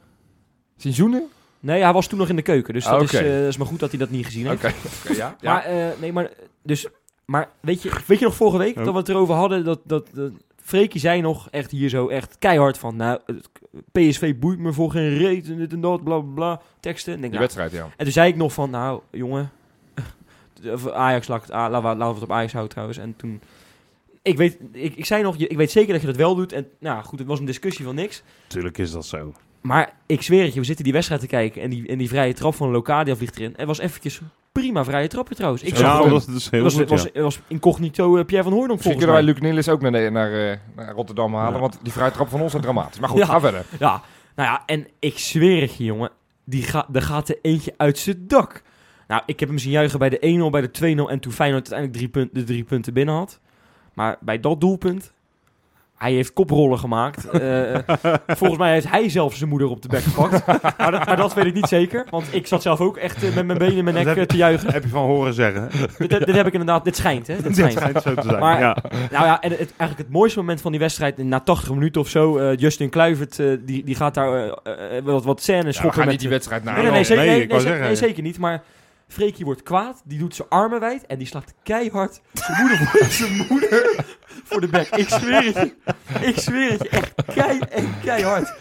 [0.77, 1.23] zien zoenen?
[1.61, 2.75] Nee, hij was toen nog in de keuken.
[2.75, 4.65] Dus dat, is, eh, dat is maar goed dat hij dat niet gezien heeft.
[4.65, 4.75] Oké,
[5.13, 5.37] ja.
[5.41, 5.53] ja.
[5.53, 6.31] Maar, eh, nee, maar,
[6.63, 6.87] dus,
[7.25, 8.85] maar weet, je, weet je nog vorige week Oh.
[8.85, 9.65] dat we het erover hadden?
[9.65, 12.97] Dat, dat, dat Freekie zei nog echt hier zo echt keihard van...
[12.97, 13.19] Nou,
[13.93, 16.61] PSV boeit me voor geen reet en dit en dat, bla bla bla.
[16.81, 17.11] Teksten.
[17.13, 17.83] Denk, Die nou, wedstrijd, ja.
[17.97, 19.51] En toen zei ik nog van, nou, jongen,
[20.93, 22.99] Ajax, laat laten, we, het op Ajax houden trouwens.
[22.99, 23.41] En toen,
[24.23, 26.53] ik weet, ik, ik zei nog, je- ik weet zeker dat je dat wel doet.
[26.53, 28.23] En nou goed, het was een discussie van niks.
[28.43, 29.35] natuurlijk is dat zo.
[29.61, 32.09] Maar ik zweer het je, we zitten die wedstrijd te kijken en die, en die
[32.09, 33.53] vrije trap van Locadia vliegt erin.
[33.57, 34.21] Het was eventjes
[34.53, 35.63] prima vrije trapje trouwens.
[35.63, 37.23] Ik zag ja, dat was dus heel het was, goed, was, ja.
[37.23, 39.51] was incognito eh, Pierre van Hooydonk Misschien volgens kunnen wij.
[39.51, 41.61] Luc Niels ook naar, naar, eh, naar Rotterdam halen, Ja.
[41.61, 43.01] want die vrije trap van ons is dramatisch.
[43.01, 43.27] Maar goed, Ja.
[43.27, 43.65] ga verder.
[43.79, 44.03] Ja,
[44.37, 46.11] nou ja, en ik zweer het je jongen.
[46.45, 48.63] die ga, daar gaat er eentje uit zijn dak.
[49.09, 51.73] Nou, ik heb hem zien juichen bij de 1-0, bij de 2-0 en toen Feyenoord
[51.73, 53.41] uiteindelijk drie punt, de drie punten binnen had.
[53.95, 55.13] Maar bij dat doelpunt,
[56.01, 57.25] hij heeft koprollen gemaakt.
[57.29, 57.79] Eh,
[58.27, 60.47] volgens mij heeft hij zelf zijn moeder op de bek gepakt.
[60.79, 63.35] maar, dat, maar dat weet ik niet zeker, want ik zat zelf ook echt eh,
[63.35, 64.73] met mijn benen in mijn nek heb- eh, te juichen.
[64.73, 65.69] Heb je van horen zeggen.
[65.99, 68.03] dit, dit heb ik inderdaad, dit schijnt hè, dit Dit schijnt.
[68.03, 68.39] zo te zijn.
[68.41, 68.77] Maar- ja.
[69.11, 72.09] Nou ja, en het, eigenlijk het mooiste moment van die wedstrijd, na 80 minuten of
[72.09, 74.59] zo, eh, Justin Kluivert, eh, die, die gaat daar
[75.05, 76.11] wat, wat scènes Ja, schoppen met...
[76.11, 76.73] niet die wedstrijd na.
[76.73, 78.63] nee, nee, nee, zeker, Nee, nee, zeker, zeker niet, maar
[79.09, 83.07] Freekie wordt kwaad, die doet zijn armen wijd en die slaat keihard zijn moeder, voor,
[83.11, 84.05] zijn moeder
[84.45, 84.89] voor de bek.
[84.97, 85.73] Ik zweer het je,
[86.27, 87.59] ik zweer het je, echt kei
[88.05, 88.53] keihard.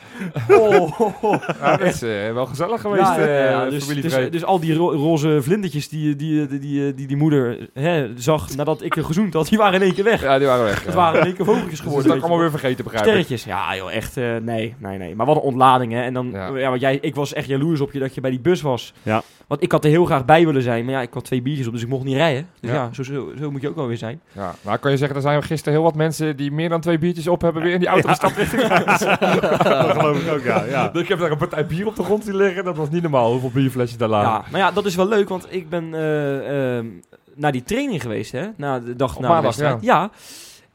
[0.49, 1.43] Oh, oh, oh.
[1.61, 4.73] Ja, dat is eh, wel gezellig geweest, Ja, ja, eh, Dus, dus, dus al die
[4.75, 9.03] ro- roze vlindertjes die, die, die, die, die, die moeder hè, zag nadat ik er
[9.03, 10.21] gezoend had, die waren in één keer weg.
[10.21, 10.79] ja, die waren weg.
[10.83, 10.95] Het ja.
[10.99, 12.03] waren in één keer vogeltjes Dus geworden.
[12.03, 13.09] dat weet kan allemaal weer vergeten, begrijp ik.
[13.11, 13.43] Sterretjes.
[13.43, 14.17] Ja, joh, echt.
[14.17, 15.15] eh, nee, nee, nee.
[15.15, 16.01] Maar wat een ontlading, hè.
[16.01, 16.57] En dan, Ja.
[16.57, 16.69] ja.
[16.69, 18.93] want jij, ik was echt jaloers op je dat je bij die bus was.
[19.03, 19.21] Ja.
[19.47, 20.85] Want ik had er heel graag bij willen zijn.
[20.85, 22.47] Maar ja, ik had twee biertjes op, dus ik mocht niet rijden.
[22.59, 22.75] Dus Ja.
[22.75, 24.21] ja, zo, zo, zo moet je ook wel weer zijn.
[24.31, 26.97] Ja, nou kan je zeggen, er zijn gisteren heel wat mensen die meer dan twee
[26.97, 28.99] biertjes op hebben weer in die auto gestapt richting huis.
[28.99, 30.63] dat geloof ik ook, ja.
[30.65, 30.93] ja.
[30.93, 32.63] Ik heb daar een partij bier op de grond zien liggen.
[32.63, 34.29] Dat was niet normaal hoeveel bierflesjes daar lagen.
[34.31, 36.85] Ja, maar ja, dat is wel leuk, want ik ben eh, ehm,
[37.35, 38.47] naar die training geweest, hè.
[38.57, 39.83] Na de dag Op na de maandag, wedstrijd.
[39.83, 40.09] Ja.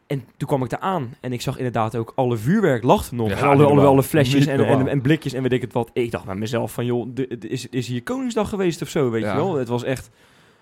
[0.07, 3.15] En toen kwam ik daar aan en ik zag inderdaad ook alle vuurwerk lag er
[3.15, 3.29] nog.
[3.29, 5.91] Ja, alle, alle, flesjes en, en, blikjes en weet ik het wat.
[5.93, 9.11] Ik dacht bij mezelf van, joh, de, de- is, is hier Koningsdag geweest of zo,
[9.11, 9.31] weet Ja.
[9.31, 9.55] je wel?
[9.55, 10.11] Het was echt,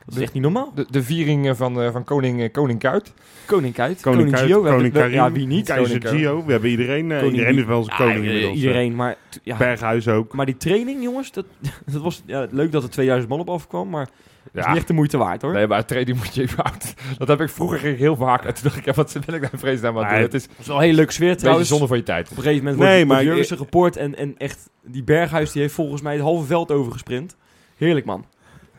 [0.05, 0.73] dat is De- echt niet normaal.
[0.75, 3.13] De, de viering eh, van, eh, van koning, eh, koning Kuit.
[3.47, 4.63] Koning Kuit, Koning Koning, Gio.
[4.63, 5.67] Koning Karim, Ja, wie niet?
[5.67, 6.45] Keizer Koning Gio.
[6.45, 7.11] We hebben iedereen.
[7.13, 8.57] eh, Koning iedereen is wel zijn Ja, koning inmiddels.
[8.57, 9.17] Iedereen, maar...
[9.43, 10.33] Ja, Berghuis ook.
[10.35, 11.45] maar die training, jongens, dat,
[11.93, 14.09] dat was ja, leuk dat er 2000 man op afkwam, maar
[14.43, 14.69] het is Ja.
[14.69, 15.53] niet echt de moeite waard, hoor.
[15.53, 16.95] Nee, maar training moet je even uit.
[17.19, 18.45] Dat heb ik vroeger ging ik heel vaak.
[18.45, 20.13] En toen dacht ik, ja, wat ben ik daar vreselijk aan?
[20.13, 21.69] Nee, Het is Het was wel een hele leuke sfeer trouwens.
[21.69, 22.31] zonde van je tijd.
[22.31, 25.63] Op een gegeven moment Nee, wordt, maar Jurgensen geport en, en echt, die Berghuis die
[25.63, 27.37] heeft volgens mij het halve veld overgesprint.
[27.77, 28.25] Heerlijk, man.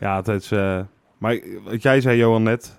[0.00, 0.50] Ja, het is...
[0.50, 0.80] eh,
[1.24, 2.78] maar wat jij zei, Johan, net...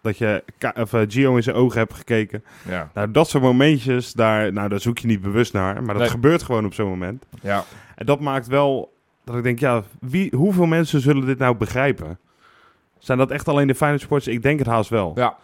[0.00, 0.44] Dat je
[0.80, 2.44] of, eh, Gio in zijn ogen hebt gekeken.
[2.68, 2.90] Ja.
[2.94, 5.74] Nou, dat soort momentjes, daar, nou, daar zoek je niet bewust naar.
[5.82, 6.10] Maar dat Nee.
[6.10, 7.24] gebeurt gewoon op zo'n moment.
[7.42, 7.64] Ja.
[7.94, 8.92] En dat maakt wel
[9.24, 12.18] dat ik denk, ja, wie, hoeveel mensen zullen dit nou begrijpen?
[12.98, 14.34] Zijn dat echt alleen de Feyenoord supporters?
[14.34, 15.12] Ik denk het haast wel.
[15.14, 15.36] Ja,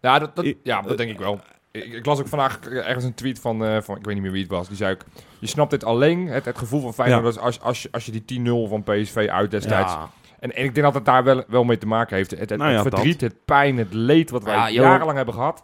[0.00, 1.40] ja, dat, dat, ja dat denk ik wel.
[1.70, 4.32] Ik, ik las ook vandaag ergens een tweet van, eh, van, ik weet niet meer
[4.32, 5.00] wie het was, die zei ook,
[5.38, 7.40] je snapt dit alleen, het, het gevoel van Feyenoord, Ja.
[7.40, 10.10] als, als, je, als je die 10-0 van PSV uit destijds, Ja.
[10.40, 12.30] En, en ik denk dat het daar wel, wel mee te maken heeft.
[12.30, 15.34] Het, het, Nou ja, het verdriet, het pijn, het leed wat wij Ja, jarenlang hebben
[15.34, 15.62] gehad,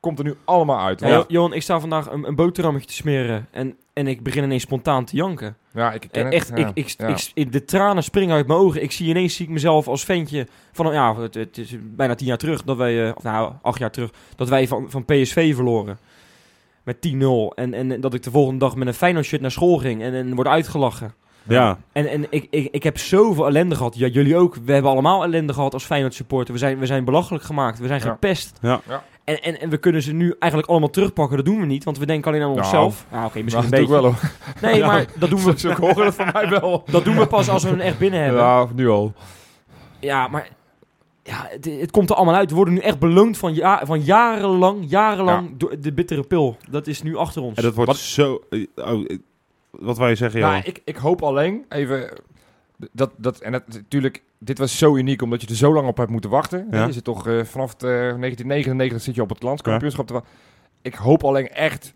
[0.00, 1.00] komt er nu allemaal uit.
[1.00, 4.22] Ja, Ja, Jo- Johan, ik sta vandaag een, een boterhammetje te smeren en, en ik
[4.22, 5.56] begin ineens spontaan te janken.
[5.72, 6.34] ja ik ken het.
[6.34, 6.56] echt, ja.
[6.56, 7.06] ik, ik, Ja.
[7.08, 8.82] ik, ik- de tranen springen uit mijn ogen.
[8.82, 12.26] Ik zie ineens zie ik mezelf als ventje van, ja, het, het is bijna tien
[12.26, 15.54] jaar terug dat wij, eh, of nou, acht jaar terug, dat wij van, van PSV
[15.54, 15.98] verloren.
[16.82, 17.54] Met 10-0.
[17.54, 20.14] En, en dat ik de volgende dag met een Feyenoord shirt naar school ging en,
[20.14, 21.14] en word uitgelachen.
[21.48, 23.96] Ja, En, en ik, ik, ik heb zoveel ellende gehad.
[23.96, 24.56] Ja, jullie ook.
[24.64, 26.52] We hebben allemaal ellende gehad als Feyenoord supporter.
[26.52, 27.78] We zijn, we zijn belachelijk gemaakt.
[27.78, 28.10] We zijn Ja.
[28.10, 28.58] gepest.
[28.62, 28.80] Ja.
[28.88, 29.02] Ja.
[29.24, 31.36] En, en, en we kunnen ze nu eigenlijk allemaal terugpakken.
[31.36, 33.06] Dat doen we niet, want we denken alleen aan Nou, onszelf.
[33.10, 34.18] Ah, oké, misschien Nou, een dat doe beetje.
[34.18, 34.30] ik wel
[34.60, 34.70] hoor.
[34.70, 34.86] Nee, Ja.
[34.86, 36.82] maar dat doen, we, Ze horen het van mij wel.
[36.90, 38.40] dat doen we pas als we hem echt binnen hebben.
[38.42, 39.12] Ja, Ja, nu al.
[40.30, 40.48] maar
[41.22, 42.48] ja, het, het komt er allemaal uit.
[42.50, 46.56] We worden nu echt beloond van, ja, van jarenlang, jarenlang door de bittere pil.
[46.70, 47.56] Dat is nu achter ons.
[47.56, 48.40] en dat wordt Wat- zo...
[48.50, 49.18] eh, Oh, eh,
[49.78, 50.54] wat wil je zeggen, Johan?
[50.54, 52.10] Nou, ik, ik hoop alleen even
[52.92, 55.96] dat, dat en het, natuurlijk, dit was zo uniek omdat je er zo lang op
[55.96, 56.66] hebt moeten wachten.
[56.70, 56.86] Ja.
[56.86, 60.24] Je zit toch eh, vanaf het, eh, 1999 zit je op het landskampioenschap.
[60.82, 61.92] Ik hoop alleen echt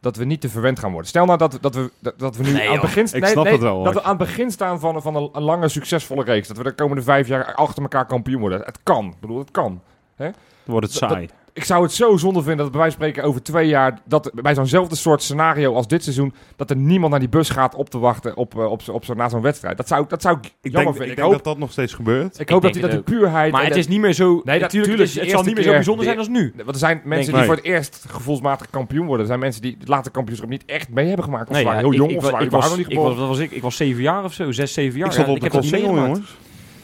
[0.00, 1.08] dat we niet te verwend gaan worden.
[1.08, 3.44] Stel nou dat, dat, we, dat, dat we nu Nee, aan het begin, nee, snap
[3.44, 6.24] nee, het wel, dat we aan het begin staan van, van een, een lange succesvolle
[6.24, 6.48] reeks.
[6.48, 8.60] Dat we de komende vijf jaar achter elkaar kampioen worden.
[8.64, 9.06] Het kan.
[9.06, 9.82] Ik bedoel, het kan.
[10.16, 10.32] Dan
[10.64, 11.28] wordt het dat- saai.
[11.54, 14.30] Ik zou het zo zonde vinden dat bij wijze van spreken over twee jaar, dat
[14.34, 17.90] bij zo'nzelfde soort scenario als dit seizoen, dat er niemand naar die bus gaat op
[17.90, 19.76] te wachten op, eh, op, zo- op zo, na zo'n wedstrijd.
[19.76, 21.04] Dat zou, dat zou ik ik jammer denk, vinden.
[21.04, 22.38] ik Ik, denk hoop, dat dat nog steeds gebeurt.
[22.38, 23.52] ik hoop dat, die, dat die puurheid...
[23.52, 24.34] maar het is niet meer zo...
[24.34, 26.52] dat- natuurlijk, tuurlijk, het, het zal niet meer zo bijzonder de- zijn als nu.
[26.56, 27.44] Want er zijn mensen die Nee.
[27.46, 29.20] voor het eerst gevoelsmatig kampioen worden.
[29.20, 31.48] Er zijn mensen die het laatste kampioenschap niet echt mee hebben gemaakt.
[31.48, 33.50] Of Nee, ja, heel ik- jong ik, of waren ik was, ik was, ik?
[33.50, 35.06] Ik was zeven jaar of zo, zes, zeven jaar.
[35.06, 36.06] ik stond Ja, op de meegemaakt.
[36.06, 36.36] jongens.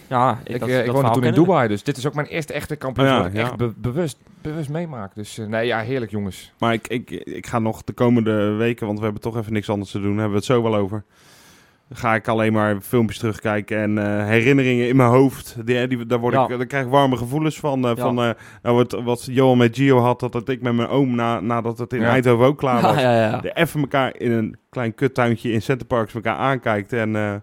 [0.08, 1.38] Ja, ik, Ik, dat, eh, ik dat woonde verhaal toen in we.
[1.40, 3.32] Dubai, dus dit is ook mijn eerste echte kampioenschap.
[3.32, 5.14] Ja, echt be- bewust, bewust meemaak.
[5.14, 6.52] Dus eh, nee, ja, heerlijk jongens.
[6.58, 9.70] Maar ik, ik, ik ga nog de komende weken, want we hebben toch even niks
[9.70, 11.04] anders te doen, hebben we het zo wel over.
[11.92, 15.56] Ga ik alleen maar filmpjes terugkijken en eh, herinneringen in mijn hoofd.
[15.64, 16.42] Die, die, daar, word Ja.
[16.48, 17.84] ik, daar krijg ik warme gevoelens van.
[17.84, 18.02] eh, Ja.
[18.02, 18.30] van eh,
[18.62, 21.78] nou, wat, wat Johan met Gio had, dat, dat ik met mijn oom, na, nadat
[21.78, 22.08] het in Ja.
[22.08, 23.40] Eindhoven ook klaar was, Ja, ja, ja.
[23.40, 27.42] de even elkaar in een klein kuttuintje in Centerparks elkaar aankijkt en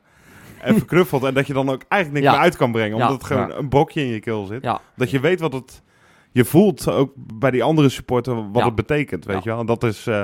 [0.65, 1.23] even knuffelt.
[1.23, 2.39] En dat je dan ook eigenlijk niks Ja.
[2.39, 3.13] meer uit kan brengen, omdat Ja.
[3.15, 3.55] het gewoon Ja.
[3.55, 4.63] een brokje in je keel zit.
[4.63, 4.81] Ja.
[4.95, 5.83] Dat je weet wat het...
[6.31, 8.65] Je voelt ook bij die andere supporter wat Ja.
[8.65, 9.41] het betekent, weet Ja.
[9.43, 9.59] je wel.
[9.59, 10.07] En dat is...
[10.07, 10.23] eh,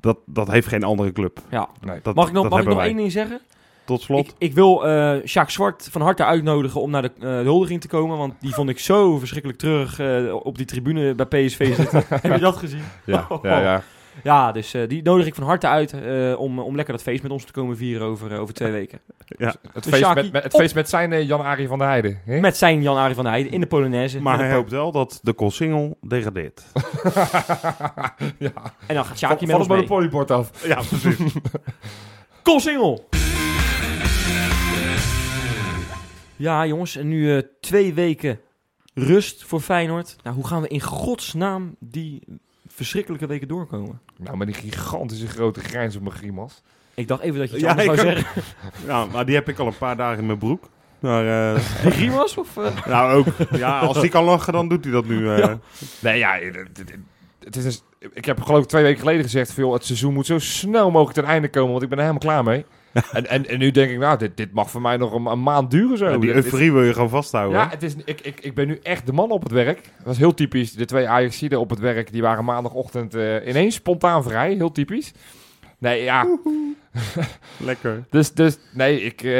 [0.00, 1.38] dat, dat heeft geen andere club.
[1.50, 1.68] Ja.
[1.80, 1.98] Nee.
[2.02, 2.86] Dat, Mag ik nog, mag ik nog wij.
[2.86, 3.40] één ding zeggen?
[3.84, 4.26] tot slot.
[4.28, 7.80] Ik, ik wil eh Sjaak Zwart van harte uitnodigen om naar de, eh, de huldiging
[7.80, 8.18] te komen.
[8.18, 12.02] Want die vond ik zo verschrikkelijk terug eh, op die tribune bij PSV zitten.
[12.22, 12.82] Heb je dat gezien?
[13.04, 13.82] Ja, ja, ja.
[14.22, 17.22] Ja, dus eh, die nodig ik van harte uit eh, om, om lekker dat feest
[17.22, 19.00] met ons te komen vieren over, eh, over twee weken.
[19.26, 19.46] ja.
[19.72, 20.60] Het, Dus feest met, met, het op.
[20.60, 22.20] feest met zijn eh, Jan-Arie van der Heijden.
[22.24, 22.40] hè?
[22.40, 24.20] Met zijn Jan-Arie van der Heijden in de Polonaise.
[24.20, 26.62] Maar hij hoopt wel dat de Colsingel degradeert.
[28.38, 28.52] ja.
[28.86, 29.76] En dan gaat Sjaki met van ons mee.
[29.76, 30.66] monopoliebord af.
[30.66, 31.32] Ja, precies.
[32.42, 33.08] Koolsingel!
[36.36, 38.40] Ja, jongens, en nu eh, twee weken
[38.94, 40.16] rust voor Feyenoord.
[40.22, 42.22] Nou, hoe gaan we in godsnaam die
[42.82, 44.00] verschrikkelijke weken doorkomen?
[44.16, 46.62] Nou, met die gigantische grote grijns op mijn grimas.
[46.94, 48.42] Ik dacht even dat je iets Ja, zou zeggen.
[48.86, 50.68] ja, maar die heb ik al een paar dagen in mijn broek.
[50.98, 52.36] Maar, eh, Die grimas?
[52.36, 52.86] Of, eh?
[52.86, 53.26] nou ook.
[53.58, 55.28] Ja, als die kan lachen, dan doet hij dat nu.
[55.30, 55.38] eh.
[55.38, 55.58] Ja.
[56.00, 56.94] Nee, ja, het, het-
[57.44, 59.52] het is ik heb geloof ik twee weken geleden gezegd...
[59.52, 61.70] Veel, het seizoen moet zo snel mogelijk ten einde komen...
[61.70, 62.64] want ik ben er helemaal klaar mee.
[63.12, 65.42] en, en, en nu denk ik, nou, dit, dit mag voor mij nog een, een
[65.42, 66.10] maand duren zo.
[66.10, 67.58] Ja, die euforie wil je gewoon vasthouden.
[67.58, 69.82] Ja, het is, ik, ik, ik ben nu echt de man op het werk.
[69.82, 70.72] Dat was heel typisch.
[70.72, 74.54] De twee Ajaxiden op het werk, die waren maandagochtend eh, ineens spontaan vrij.
[74.54, 75.12] Heel typisch.
[75.78, 76.38] Nee, ja.
[77.58, 78.04] Lekker.
[78.10, 79.22] Dus, dus nee, ik...
[79.22, 79.30] eh,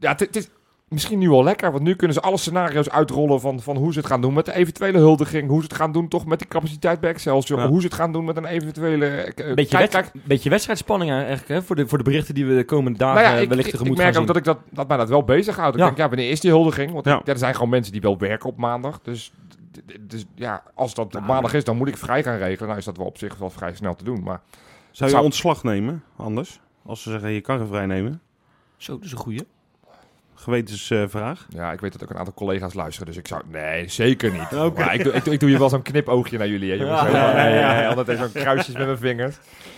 [0.00, 0.48] ja, het is
[0.94, 1.70] misschien nu wel lekker.
[1.72, 4.44] Want nu kunnen ze alle scenario's uitrollen van, van hoe ze het gaan doen met
[4.44, 5.48] de eventuele huldiging.
[5.48, 7.58] Hoe ze het gaan doen toch met die capaciteit bij Excelsior.
[7.60, 7.68] Ja.
[7.68, 9.06] Hoe ze het gaan doen met een eventuele...
[9.06, 11.62] eh, beetje, kijk, beetje wedstrijdspanning eigenlijk, hè?
[11.62, 13.66] Voor, de, voor de berichten die we de komende dagen nou ja, eh, ik, wellicht
[13.68, 14.42] ik, ik tegemoet merk gaan ook zien.
[14.44, 15.74] dat, ik dat, dat mij dat wel bezighoudt.
[15.74, 15.86] Ik Ja.
[15.86, 16.92] denk, ja, wanneer is die huldiging?
[16.92, 17.20] Want Ja.
[17.24, 19.00] er zijn gewoon mensen die wel werken op maandag.
[19.02, 19.32] Dus,
[20.00, 22.66] dus ja, als dat op Nou, maandag is, dan moet ik vrij gaan regelen.
[22.66, 24.22] Nou is dat wel op zich wel vrij snel te doen.
[24.22, 24.40] Maar
[24.90, 26.60] Zou je Zou- ontslag nemen, anders?
[26.86, 28.20] Als ze zeggen, je kan geen vrij nemen.
[28.76, 29.40] Zo, dat is een goeie.
[30.34, 31.46] Gewetensvraag.
[31.48, 33.06] ja, ik weet dat ook een aantal collega's luisteren.
[33.08, 33.42] Dus ik zou...
[33.52, 34.58] Nee, zeker niet.
[34.64, 34.80] Oké.
[34.84, 36.70] Maar ik, doe, ik, doe, ik doe hier wel zo'n knipoogje naar jullie.
[36.70, 37.02] Hè, jongens.
[37.12, 37.88] Ja, ja, ja, ja.
[37.88, 39.36] Altijd even zo'n kruisjes met mijn vingers.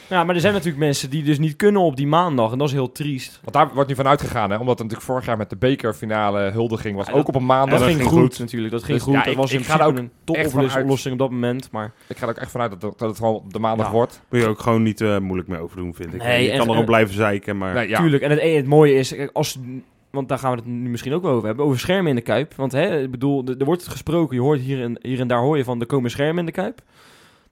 [0.08, 2.52] Ja, maar er zijn natuurlijk mensen die dus niet kunnen op die maandag.
[2.52, 3.38] En dat is heel triest.
[3.42, 4.50] Want daar wordt nu van uitgegaan.
[4.50, 7.06] Hè, omdat het natuurlijk vorig jaar met de bekerfinale huldiging was.
[7.06, 7.70] Ja, ook dat- op een En maandag.
[7.70, 8.38] dat, dat ging ging goed, goed.
[8.38, 8.72] natuurlijk.
[8.72, 9.14] Dat ging Dus goed.
[9.14, 11.70] ja, dat ik- was in ik ga er ook een topoplossing op dat moment.
[11.70, 13.86] Maar Ik ga er ook echt vanuit dat, het- dat het gewoon op de maandag
[13.86, 13.92] Ja.
[13.92, 14.20] wordt.
[14.30, 16.22] Moet je ook gewoon niet eh, moeilijk mee overdoen, vind ik.
[16.22, 17.74] Nee, je en- kan erop en- blijven zeiken, maar...
[17.74, 17.98] Nee, ja.
[17.98, 18.22] Tuurlijk.
[18.22, 19.58] En het, het mooie is, als,
[20.10, 22.22] want daar gaan we het nu misschien ook wel over hebben, over schermen in de
[22.22, 22.54] Kuip.
[22.54, 25.56] Want hè, ik bedoel, er wordt gesproken, je hoort hier en, hier en daar hoor
[25.56, 26.82] je van, er komen schermen in de Kuip.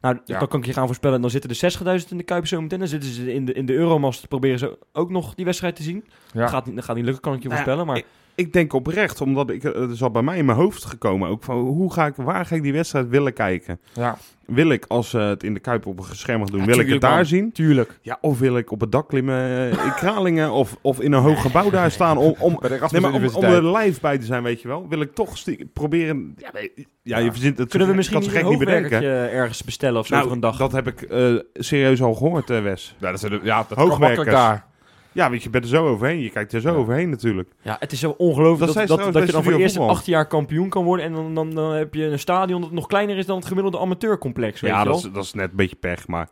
[0.00, 0.38] Nou, Ja.
[0.38, 2.78] dan kan ik je gaan voorspellen, dan zitten er 60.000 in de Kuip zometeen.
[2.78, 5.82] Dan zitten ze in de, in de Euromast, proberen ze ook nog die wedstrijd te
[5.82, 6.04] zien.
[6.32, 6.40] Ja.
[6.40, 7.86] Dat, gaat niet, dat gaat niet lukken, kan ik je Nou voorspellen.
[7.86, 8.04] Maar Ik
[8.52, 11.56] denk oprecht, omdat ik, het is al bij mij in mijn hoofd gekomen ook van
[11.58, 13.78] hoe ga ik, waar ga ik die wedstrijd willen kijken?
[13.92, 14.16] Ja.
[14.46, 16.88] Wil ik als ze het in de Kuip op een gescherm doen, Ja, wil ik
[16.88, 17.26] het daar man.
[17.26, 17.52] zien?
[17.52, 17.98] tuurlijk.
[18.02, 21.22] Ja, of wil ik op het dak klimmen eh, in Kralingen of, of in een
[21.22, 24.00] hoog gebouw daar staan om, om, Bij de Erasmus nee, maar om, om er live
[24.00, 24.88] bij te zijn, weet je wel?
[24.88, 25.34] Wil ik toch
[25.72, 26.34] proberen...
[26.38, 27.68] Ja, nee, ja, je verzint het.
[27.68, 29.02] Kunnen we ik misschien niet een gek niet bedenken.
[29.32, 30.56] ergens bestellen of zo Nou, voor een dag?
[30.56, 32.96] dat heb ik eh, serieus al gehoord, eh, Wes.
[32.98, 33.98] Ja, dat, is, ja, dat kan Hoogwerkers.
[34.00, 34.66] makkelijk daar.
[35.14, 36.20] Ja, weet je, je bent er zo overheen.
[36.20, 36.76] Je kijkt er zo Ja.
[36.76, 37.50] overheen natuurlijk.
[37.62, 39.94] Ja, het is zo ongelooflijk Dat dat, dat, dat, je dan voor de eerste Studio
[39.94, 41.04] acht jaar kampioen kan worden.
[41.06, 43.78] En dan, dan, dan heb je een stadion dat nog kleiner is dan het gemiddelde
[43.78, 44.60] amateurcomplex.
[44.60, 45.06] Weet Ja, je dat wel?
[45.10, 46.28] is, dat is net een beetje pech, maar...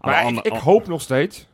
[0.00, 1.48] Maar ik, hoop nog steeds.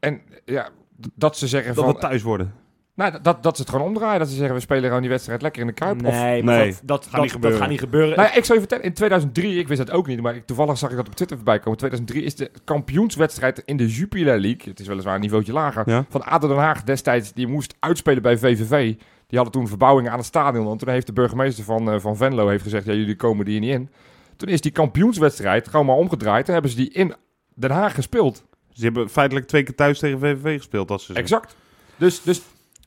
[0.00, 0.68] En ja,
[1.14, 1.94] dat ze zeggen dat van...
[1.94, 2.54] we thuis worden.
[2.94, 4.18] Nou, dat, dat ze het gewoon omdraaien.
[4.18, 6.04] Dat ze zeggen, we spelen gewoon die wedstrijd lekker in de Kuip.
[6.06, 8.16] Of, Nee, maar Nee, dat, dat, gaat dat, niet dat gaat niet gebeuren.
[8.16, 10.46] nou ja, ik zal je vertellen, in 2003, ik wist dat ook niet, maar ik,
[10.46, 11.78] toevallig zag ik dat op Twitter voorbij komen.
[11.78, 16.04] 2003 is de kampioenswedstrijd in de Jupiler League, het is weliswaar een niveautje lager, Ja.
[16.08, 18.94] van ADO Den Haag destijds, die moest uitspelen bij VVV.
[19.26, 20.70] Die hadden toen verbouwingen aan het stadion.
[20.70, 23.60] En toen heeft de burgemeester van, eh, van Venlo heeft gezegd, ja, jullie komen die
[23.60, 23.88] niet in.
[24.36, 27.14] Toen is die kampioenswedstrijd gewoon maar omgedraaid en hebben ze die in
[27.54, 28.44] Den Haag gespeeld.
[28.70, 30.88] Ze hebben feitelijk twee keer thuis tegen VVV gespeeld.
[30.88, 31.56] Dat ze Exact.
[31.96, 32.42] Dus, dus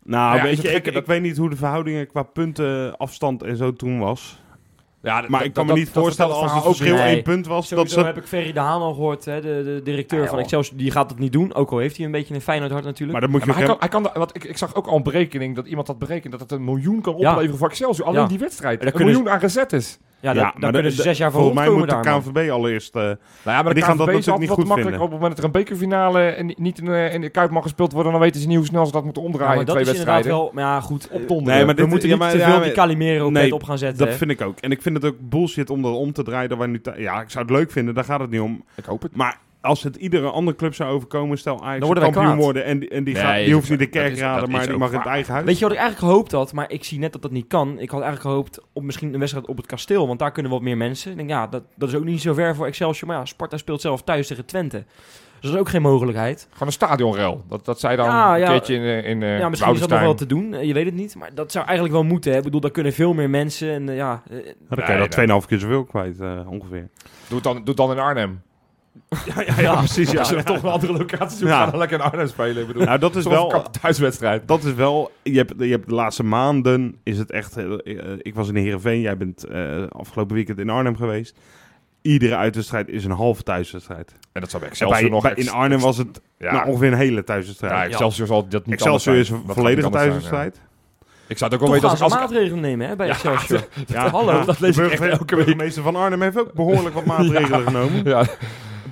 [0.07, 2.97] Nou, Ja, is weet het je, ik, dat- weet niet hoe de verhoudingen qua punten,
[2.97, 4.39] afstand en zo toen was.
[5.01, 7.69] ja, Maar ik kan dat- me niet dat voorstellen als het verschil één punt was.
[7.69, 10.39] Dat ze, heb ik Ferry de Haan al gehoord, hè, de, de directeur Ja, van.
[10.39, 10.77] Excelsior.
[10.77, 13.11] Die gaat het niet doen, ook al heeft hij een beetje een Feyenoord hart natuurlijk.
[13.11, 14.75] maar dan moet Ja, je maar hij kan, hij kan, da- want ik, ik zag
[14.75, 17.29] ook al een berekening dat iemand had berekend dat het een miljoen kan Ja.
[17.31, 18.07] opleveren voor Excelsior.
[18.07, 18.27] Alleen Ja.
[18.27, 18.85] die wedstrijd.
[18.95, 19.99] Een miljoen aan gezettes.
[20.25, 22.21] Ja, dan, Ja, dan maar kunnen ze zes jaar voor Volgens mij moet de daar.
[22.21, 22.95] KNVB allereerst...
[22.95, 24.81] eh, Nou ja, maar de Die gaan dat natuurlijk niet wat goed makkelijker.
[24.81, 25.01] vinden.
[25.01, 27.63] Op het moment dat er een bekerfinale en niet in, de- in de Kuip mag
[27.63, 29.65] gespeeld worden, dan weten ze niet hoe snel ze dat moeten Ja, omdraaien maar in
[29.65, 30.53] dat twee is inderdaad wedstrijden.
[30.53, 30.63] wel...
[30.63, 31.07] Maar ja, goed.
[31.09, 31.55] eh, Opdonderen.
[31.55, 33.53] Nee, maar we dit- moeten ja, niet maar- te ja, veel maar- die Calimero nee,
[33.53, 34.05] op gaan zetten.
[34.05, 34.59] dat vind ik ook.
[34.59, 36.81] En ik vind het ook bullshit om erom te draaien dat wij nu...
[36.97, 38.63] Ja, ik zou het leuk vinden, daar gaat het niet om.
[38.75, 39.15] Ik hoop het.
[39.15, 42.37] Maar als het iedere andere club zou overkomen, stel Ajax Dan kampioen kwaad.
[42.37, 44.77] worden en, die- en die, Nee, gaat, die hoeft niet de kerkraden, dat maar die
[44.77, 45.45] mag in het eigen huis.
[45.45, 46.53] Weet je wat ik eigenlijk gehoopt had?
[46.53, 47.69] Maar ik zie net dat dat niet kan.
[47.79, 50.07] Ik had eigenlijk gehoopt op misschien een wedstrijd op het kasteel.
[50.07, 51.11] Want daar kunnen wat meer mensen.
[51.11, 53.07] Ik denk, ja, dat, dat is ook niet zo ver voor Excelsior.
[53.09, 54.83] Maar ja, Sparta speelt zelf thuis tegen Twente.
[55.39, 56.47] Dus dat is ook geen mogelijkheid.
[56.51, 57.43] Gewoon een stadionrel.
[57.49, 59.89] Dat, dat zij dan Ja, een keertje in, eh, in eh ja, misschien is dat
[59.89, 60.53] nog wel te doen.
[60.53, 61.15] Eh, je weet het niet.
[61.15, 62.31] Maar dat zou eigenlijk wel moeten.
[62.31, 62.37] Hè.
[62.37, 63.69] Ik bedoel, daar kunnen veel meer mensen.
[63.69, 64.23] En ja,
[64.69, 66.89] Dan kan je dat 2,5 keer zoveel kwijt, ongeveer.
[67.27, 68.41] Doe het dan, doe het dan in Arnhem.
[69.25, 70.11] Ja, ja, ja, precies.
[70.11, 70.19] Ja.
[70.19, 71.63] Als je toch een andere locatie zoekt, Ja.
[71.63, 72.61] ga dan lekker in Arnhem spelen.
[72.61, 73.53] Ik bedoel, Nou, dat is wel...
[73.53, 74.47] een thuiswedstrijd.
[74.47, 77.71] Dat is wel, je hebt, je hebt de laatste maanden, is het echt, eh,
[78.21, 81.37] ik was in Heerenveen, jij bent eh, afgelopen weekend in Arnhem geweest.
[82.01, 84.11] Iedere uitwedstrijd is een halve thuiswedstrijd.
[84.31, 85.21] En dat zou bij En Excelsior bij, nog...
[85.23, 87.73] bij- in Arnhem was het ja, nou, ongeveer een hele thuiswedstrijd.
[87.73, 90.59] ja, Excelsior zal dat niet Excelsior is een volledige thuiswedstrijd.
[91.27, 92.13] Ik zou het ook Toch wel gaan weten als...
[92.13, 93.67] als maatregelen nemen hè, bij Excelsior.
[93.87, 95.45] Ja, Hallo, ja, dat lees de ik echt burgemeester- elke week.
[95.45, 98.03] burgemeester van Arnhem heeft ook behoorlijk wat maatregelen genomen.
[98.03, 98.25] ja,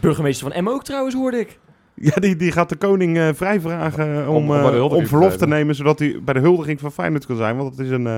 [0.03, 1.59] Burgemeester van Emmen ook trouwens, hoorde ik.
[1.95, 5.47] Ja, die, die gaat de koning eh vrijvragen om, Om- om eh, om verlof te
[5.47, 7.57] nemen, zodat hij bij de huldiging van Feyenoord kan zijn.
[7.57, 8.17] Want het is een eh,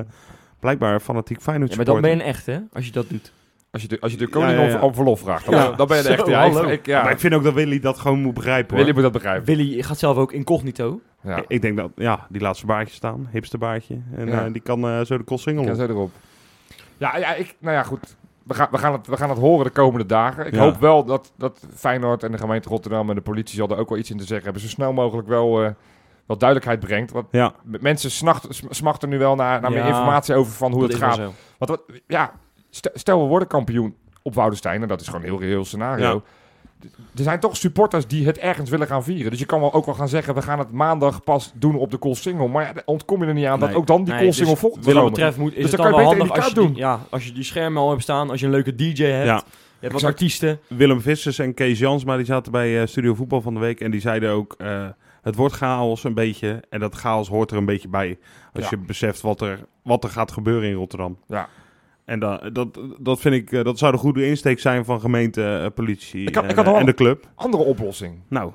[0.59, 2.57] blijkbaar fanatiek Feyenoord Ja, maar dan ben je een echt, hè?
[2.73, 3.31] Als je dat doet.
[3.71, 4.75] als je de, als je de koning Ja, ja, ja.
[4.75, 5.71] Om, om verlof vraagt, dan, Ja.
[5.71, 6.27] dan ben je de echt.
[6.27, 7.03] Ja, ik, ja.
[7.03, 8.79] Maar ik vind ook dat Willy dat gewoon moet begrijpen hoor.
[8.79, 9.45] Willy moet dat begrijpen.
[9.55, 10.99] Willy gaat zelf ook incognito.
[11.23, 11.43] Ja.
[11.47, 13.97] Ik denk dat, ja, die laat zijn baardje staan, hipsterbaardje.
[14.15, 14.49] En Ja.
[14.49, 15.75] die kan eh, zo de koolsingel Ja, op.
[15.77, 16.11] zo erop.
[16.97, 18.15] Ja, ja, ik, nou ja, goed.
[18.45, 20.45] We gaan, we, gaan het, we gaan het horen de komende dagen.
[20.45, 20.59] Ik Ja.
[20.59, 23.89] hoop wel dat, dat Feyenoord en de gemeente Rotterdam en de politie zal er ook
[23.89, 24.61] wel iets in te zeggen hebben.
[24.61, 25.69] Zo snel mogelijk wel, eh,
[26.25, 27.11] wel duidelijkheid brengt.
[27.11, 28.11] Want Ja, mensen
[28.69, 31.17] smachten nu wel naar, naar meer informatie over van hoe dat het gaat.
[31.57, 32.31] Want wat, ja,
[32.69, 36.23] st- stel we worden kampioen op Woudenstein, en dat is gewoon een heel reëel scenario.
[37.15, 39.29] Er zijn toch supporters die het ergens willen gaan vieren.
[39.31, 41.91] Dus je kan wel ook wel gaan zeggen, we gaan het maandag pas doen op
[41.91, 42.47] de Koolsingel.
[42.47, 44.85] Maar ja, ontkom je er niet aan dat ook dan die Nee, Koolsingel dus volgt.
[44.85, 46.53] Wat dat betreft moet, is Dus het dan dan kan wel je beter handig als
[46.53, 48.75] je, kaart die, ja, als je die schermen al hebt staan, als je een leuke
[48.75, 49.25] DJ hebt.
[49.25, 49.43] ja.
[49.79, 50.21] Je hebt wat Exact.
[50.21, 50.59] artiesten.
[50.67, 53.79] Willem Vissers en Kees Jansma die zaten bij eh, Studio Voetbal van de Week.
[53.81, 54.87] En die zeiden ook, eh,
[55.21, 56.63] het wordt chaos een beetje.
[56.69, 58.17] En dat chaos hoort er een beetje bij.
[58.53, 58.69] Als Ja.
[58.69, 61.17] je beseft wat er, wat er gaat gebeuren in Rotterdam.
[61.27, 61.47] Ja.
[62.05, 65.57] En da, dat, dat vind ik, eh, dat zou de goede insteek zijn van gemeente,
[65.57, 67.27] eh, politie Ik had- en, ik had eh, en de club.
[67.35, 68.19] Andere oplossing.
[68.27, 68.51] Nou,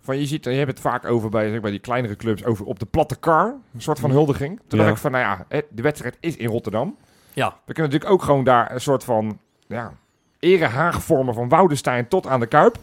[0.00, 2.64] Van je ziet, je hebt het vaak over bij, zeg, bij die kleinere clubs, over
[2.66, 3.54] op de platte kar.
[3.74, 4.60] Een soort van huldiging.
[4.68, 4.84] Toen Ja.
[4.84, 6.96] dacht ik van, nou ja, hè, de wedstrijd is in Rotterdam.
[7.32, 7.48] Ja.
[7.48, 9.92] We kunnen natuurlijk ook gewoon daar een soort van, ja,
[10.38, 12.76] erehaag vormen van Woudenstein tot aan de Kuip.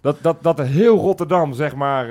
[0.00, 2.06] Dat, dat, dat heel Rotterdam, zeg maar,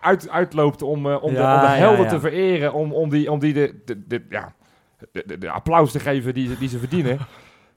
[0.00, 2.10] uit, uitloopt om, eh, om, de, om helden ja.
[2.10, 2.72] te vereren.
[2.72, 4.52] Om, om die, om die de, de, de- ja,
[5.12, 7.18] de, de, de applaus te geven die, ze- die ze verdienen.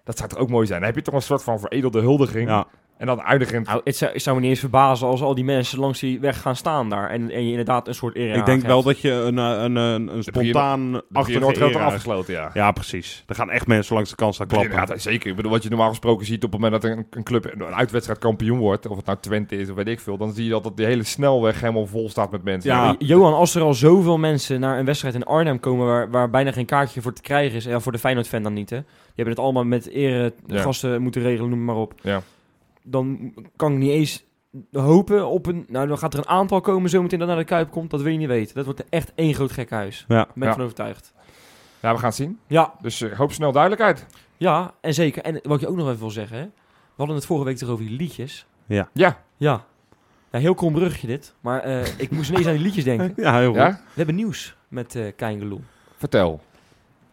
[0.04, 0.80] Dat zou toch ook mooi zijn.
[0.80, 2.50] Dan heb je toch een soort van veredelde huldiging.
[2.50, 2.68] ja.
[3.02, 5.44] En dan eindigend Nou, het zou, het zou me niet eens verbazen als al die
[5.44, 7.10] mensen langs die weg gaan staan daar.
[7.10, 9.76] En, en je inderdaad een soort ere ik denk wel dat je een, eh, een,
[9.76, 12.50] een, een spontaan de achtige Noord wordt afgesloten, ja.
[12.54, 13.24] Ja, precies.
[13.28, 14.72] Er gaan echt mensen langs de kant staan klappen.
[14.72, 15.30] Ja, zeker.
[15.30, 17.64] Ik bedoel, wat je normaal gesproken ziet op het moment dat een, een club een
[17.64, 20.50] uitwedstrijd kampioen wordt, of het nou Twente is of weet ik veel, dan zie je
[20.50, 22.72] dat die hele snelweg helemaal vol staat met mensen.
[22.72, 22.86] Ja.
[22.86, 26.30] Ja, Johan, als er al zoveel mensen naar een wedstrijd in Arnhem komen waar, waar
[26.30, 28.78] bijna geen kaartje voor te krijgen is, en ja, voor de Feyenoord-fan dan niet, hè.
[28.78, 30.62] Die hebben het allemaal met ere Ja.
[30.62, 31.94] gasten moeten regelen, noem maar op.
[32.02, 32.22] Ja.
[32.84, 34.24] Dan kan ik niet eens
[34.72, 35.66] hopen op een...
[35.68, 37.90] Nou, dan gaat er een aantal komen zometeen dat naar de Kuip komt.
[37.90, 38.56] Dat wil je niet weten.
[38.56, 40.06] Dat wordt echt één groot gekhuis.
[40.08, 40.16] Ja.
[40.16, 40.54] Daar ben ik Ja.
[40.54, 41.14] van overtuigd.
[41.80, 42.40] Ja, we gaan het zien.
[42.48, 44.06] Ja, Dus eh, hoop snel duidelijkheid.
[44.38, 45.24] ja, en zeker.
[45.24, 46.44] En wat ik je ook nog even wil zeggen, hè.
[46.44, 48.46] We hadden het vorige week toch over die liedjes.
[48.66, 48.90] Ja.
[48.94, 49.20] Ja.
[49.38, 51.34] Ja, heel krom brugje dit.
[51.42, 53.14] Maar eh, ik moest ineens aan die liedjes denken.
[53.24, 53.56] Ja, heel goed.
[53.58, 53.70] Ja?
[53.72, 55.62] We hebben nieuws met eh Kein Geloel.
[55.98, 56.42] Vertel.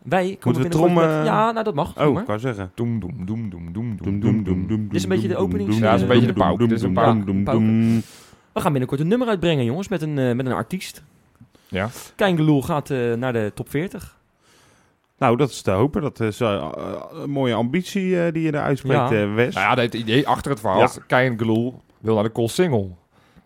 [0.09, 1.16] Wij komen Moeten we trommen?
[1.16, 1.99] met- Ja, nou dat mag.
[1.99, 2.21] Oh, maar.
[2.23, 2.71] ik wou zeggen.
[2.75, 4.21] Doem, doem, doem, doem, doem, Doem, doem.
[4.21, 6.57] doem, doem, doem, Dit is een beetje de doem, Ja, dat is een beetje de
[6.59, 7.44] Dit is een doem.
[8.53, 11.03] We gaan binnenkort een nummer uitbrengen, jongens, met een, eh, met een artiest.
[11.68, 11.88] Ja.
[12.16, 14.16] Kein Geloel gaat eh, naar de top 40.
[15.18, 16.03] Nou, dat is te hopen.
[16.03, 16.68] Dat is eh,
[17.12, 19.23] een mooie ambitie eh, die je daar uitspreekt, Ja.
[19.23, 19.55] eh, Wes.
[19.55, 20.85] Nou ja, het idee achter het verhaal Ja.
[20.85, 22.88] is, Kein Geloel wil naar de Cool Single.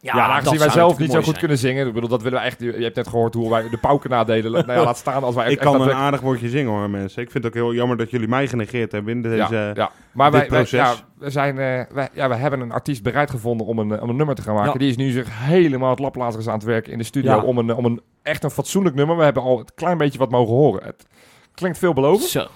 [0.03, 1.39] Ja, dat aangezien wij zelf niet zo goed zijn.
[1.39, 1.87] kunnen zingen.
[1.87, 2.61] Ik bedoel, dat willen we echt.
[2.61, 4.53] Je hebt net gehoord hoe wij de pauken nadelen.
[4.53, 7.23] nou ja, laat staan als wij ik echt kan een aardig woordje zingen hoor, mensen.
[7.23, 9.55] Ik vind het ook heel jammer dat jullie mij genegeerd hebben in deze...
[9.55, 9.91] ja, ja.
[10.13, 13.67] Maar dit wij, ja, we, zijn, eh, wij, ja, we hebben een artiest bereid gevonden
[13.67, 14.73] om een, eh, om een nummer te gaan maken.
[14.73, 14.79] Ja.
[14.79, 17.43] Die is nu zich helemaal het laplazers aan het werken in de studio Ja.
[17.43, 19.17] om, een, om een echt een fatsoenlijk nummer.
[19.17, 20.85] We hebben al een klein beetje wat mogen horen.
[20.85, 21.07] Het
[21.55, 22.29] klinkt veelbelovend.
[22.29, 22.47] Zo.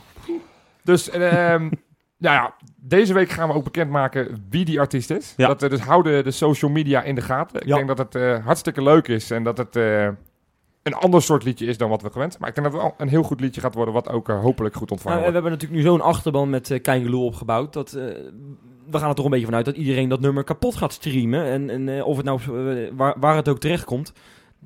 [0.83, 1.71] Dus ehm,
[2.19, 5.35] nou ja, deze week gaan we ook bekendmaken wie die artiest is.
[5.37, 5.47] Ja.
[5.47, 7.61] Dat, we dus houden de social media in de gaten.
[7.61, 7.75] Ik Ja.
[7.75, 10.09] denk dat het eh, hartstikke leuk is en dat het eh,
[10.83, 12.43] een ander soort liedje is dan wat we gewend zijn.
[12.43, 14.41] Maar ik denk dat het wel een heel goed liedje gaat worden, wat ook eh,
[14.41, 15.49] hopelijk goed ontvangen Nou, we wordt.
[15.57, 17.73] hebben natuurlijk nu zo'n achterban met eh Kein Geloel opgebouwd.
[17.73, 18.05] Dat, eh,
[18.91, 21.45] we gaan er toch een beetje vanuit dat iedereen dat nummer kapot gaat streamen.
[21.45, 22.41] En, en eh, of het nou,
[22.97, 24.13] waar, waar het ook terecht komt.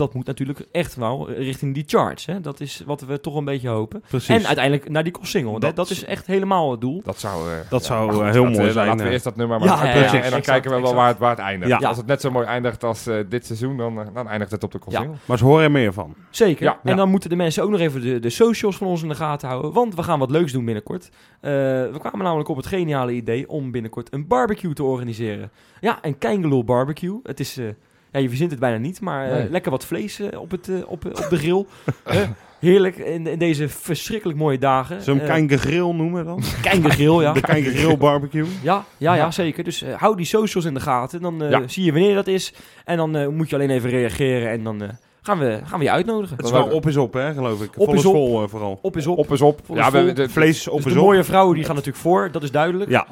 [0.01, 2.27] Dat moet natuurlijk echt wel richting die charts.
[2.27, 2.41] Hè?
[2.41, 4.03] Dat is wat we toch een beetje hopen.
[4.09, 4.29] Precies.
[4.29, 5.61] En uiteindelijk naar die single.
[5.61, 7.01] Dat, Dat- is echt helemaal het doel.
[7.05, 9.11] Dat zou, eh, Dat ja, zou, goed, eh, heel mooi zijn, Laten we eh.
[9.13, 11.09] eerst dat nummer maar Ja, uitbrengen ja, ja, en dan exact, kijken we wel waar
[11.09, 11.81] het, waar het eindigt.
[11.81, 11.89] Ja.
[11.89, 14.65] Als het net zo mooi eindigt als eh, dit seizoen, dan, eh, dan eindigt het
[14.65, 14.99] op de Ja.
[15.01, 15.17] single.
[15.25, 16.15] Maar ze horen er meer van.
[16.31, 16.65] Zeker.
[16.65, 16.73] Ja.
[16.83, 16.95] en Ja.
[16.97, 19.49] dan moeten de mensen ook nog even de, de socials van ons in de gaten
[19.49, 19.73] houden.
[19.73, 21.11] Want we gaan wat leuks doen binnenkort.
[21.41, 25.51] Eh, we kwamen namelijk op het geniale idee om binnenkort een barbecue te organiseren.
[25.81, 27.21] Ja, een Keingeloel barbecue.
[27.23, 27.67] Het is eh,
[28.13, 30.77] Ja, je verzint het bijna niet, maar eh, lekker wat vlees eh, op, het, eh,
[30.87, 31.65] op, op de grill.
[32.61, 35.03] Heerlijk in, in deze verschrikkelijk mooie dagen.
[35.03, 36.43] Zo'n Eh, Keinke Grill noemen dan?
[36.91, 37.33] Grill, ja.
[37.33, 38.45] De Grill barbecue.
[38.63, 39.31] Ja, ja, ja, Ja.
[39.31, 39.65] zeker.
[39.65, 41.21] Dus hou die socials in de gaten.
[41.23, 41.69] Dan Ja.
[41.69, 42.55] zie je wanneer dat is.
[42.85, 44.51] En dan moet je alleen even reageren.
[44.51, 44.83] En dan
[45.23, 46.37] gaan, we, gaan we je uitnodigen.
[46.37, 47.71] Het is wel op is op, hè, geloof ik.
[47.77, 48.13] Op Vol is is op.
[48.15, 48.79] vol, vooral.
[48.83, 49.19] Op is op.
[49.19, 49.61] Op is op.
[49.65, 51.05] Vol Ja, is we, de, Vlees op dus is de op.
[51.07, 52.29] mooie vrouwen die gaan natuurlijk voor.
[52.33, 52.91] Dat is duidelijk.
[52.91, 53.07] Ja,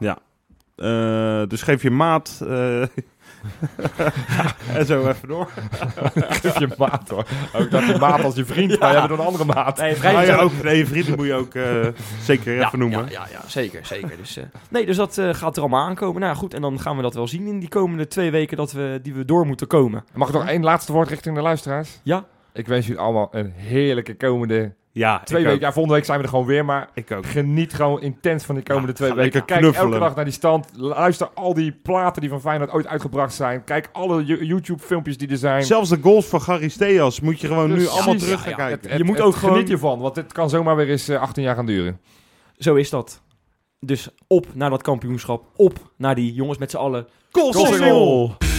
[0.00, 0.18] ja.
[0.76, 2.42] eh, dus geef je maat.
[4.74, 5.48] En zo even door.
[6.40, 7.26] Geef je maat hoor.
[7.52, 9.78] Ook dat je maat als je vriend, maar je hebt nog een andere maat.
[9.78, 10.42] Nee, vrij ja, gezellig.
[10.42, 11.86] ook, nee, vrienden moet je ook eh,
[12.20, 12.98] zeker Ja, even noemen.
[12.98, 14.16] Ja, ja, ja, zeker, zeker.
[14.16, 16.20] Dus, eh, nee, dus dat eh, gaat er allemaal aankomen.
[16.20, 18.56] Nou ja, goed, en dan gaan we dat wel zien in die komende twee weken
[18.56, 20.04] dat we, die we door moeten komen.
[20.12, 22.00] Mag ik nog één laatste woord richting de luisteraars?
[22.02, 22.24] Ja?
[22.52, 25.54] Ik wens jullie allemaal een heerlijke komende Ja, twee weken.
[25.56, 25.60] Ook.
[25.62, 27.26] Ja, volgende week zijn we er gewoon weer, maar Ik ook.
[27.26, 29.44] geniet gewoon intens van die komende Ja, twee weken.
[29.44, 29.92] Kijk knuffelen.
[29.92, 30.66] elke dag naar die stand.
[30.76, 33.64] Luister al die platen die van Feyenoord ooit uitgebracht zijn.
[33.64, 35.64] Kijk alle Yo- YouTube-filmpjes die er zijn.
[35.64, 38.74] Zelfs de goals van Gary Steas moet je gewoon nu allemaal terug gaan ja, kijken.
[38.80, 41.08] Het- het- Je moet het- ook gewoon- Geniet hiervan, want dit kan zomaar weer eens
[41.08, 42.00] eh, 18 jaar gaan duren.
[42.56, 43.22] Zo is dat.
[43.80, 45.44] Dus op naar dat kampioenschap.
[45.56, 47.06] Op naar die jongens met z'n allen.
[47.30, 48.53] Goal Goal single!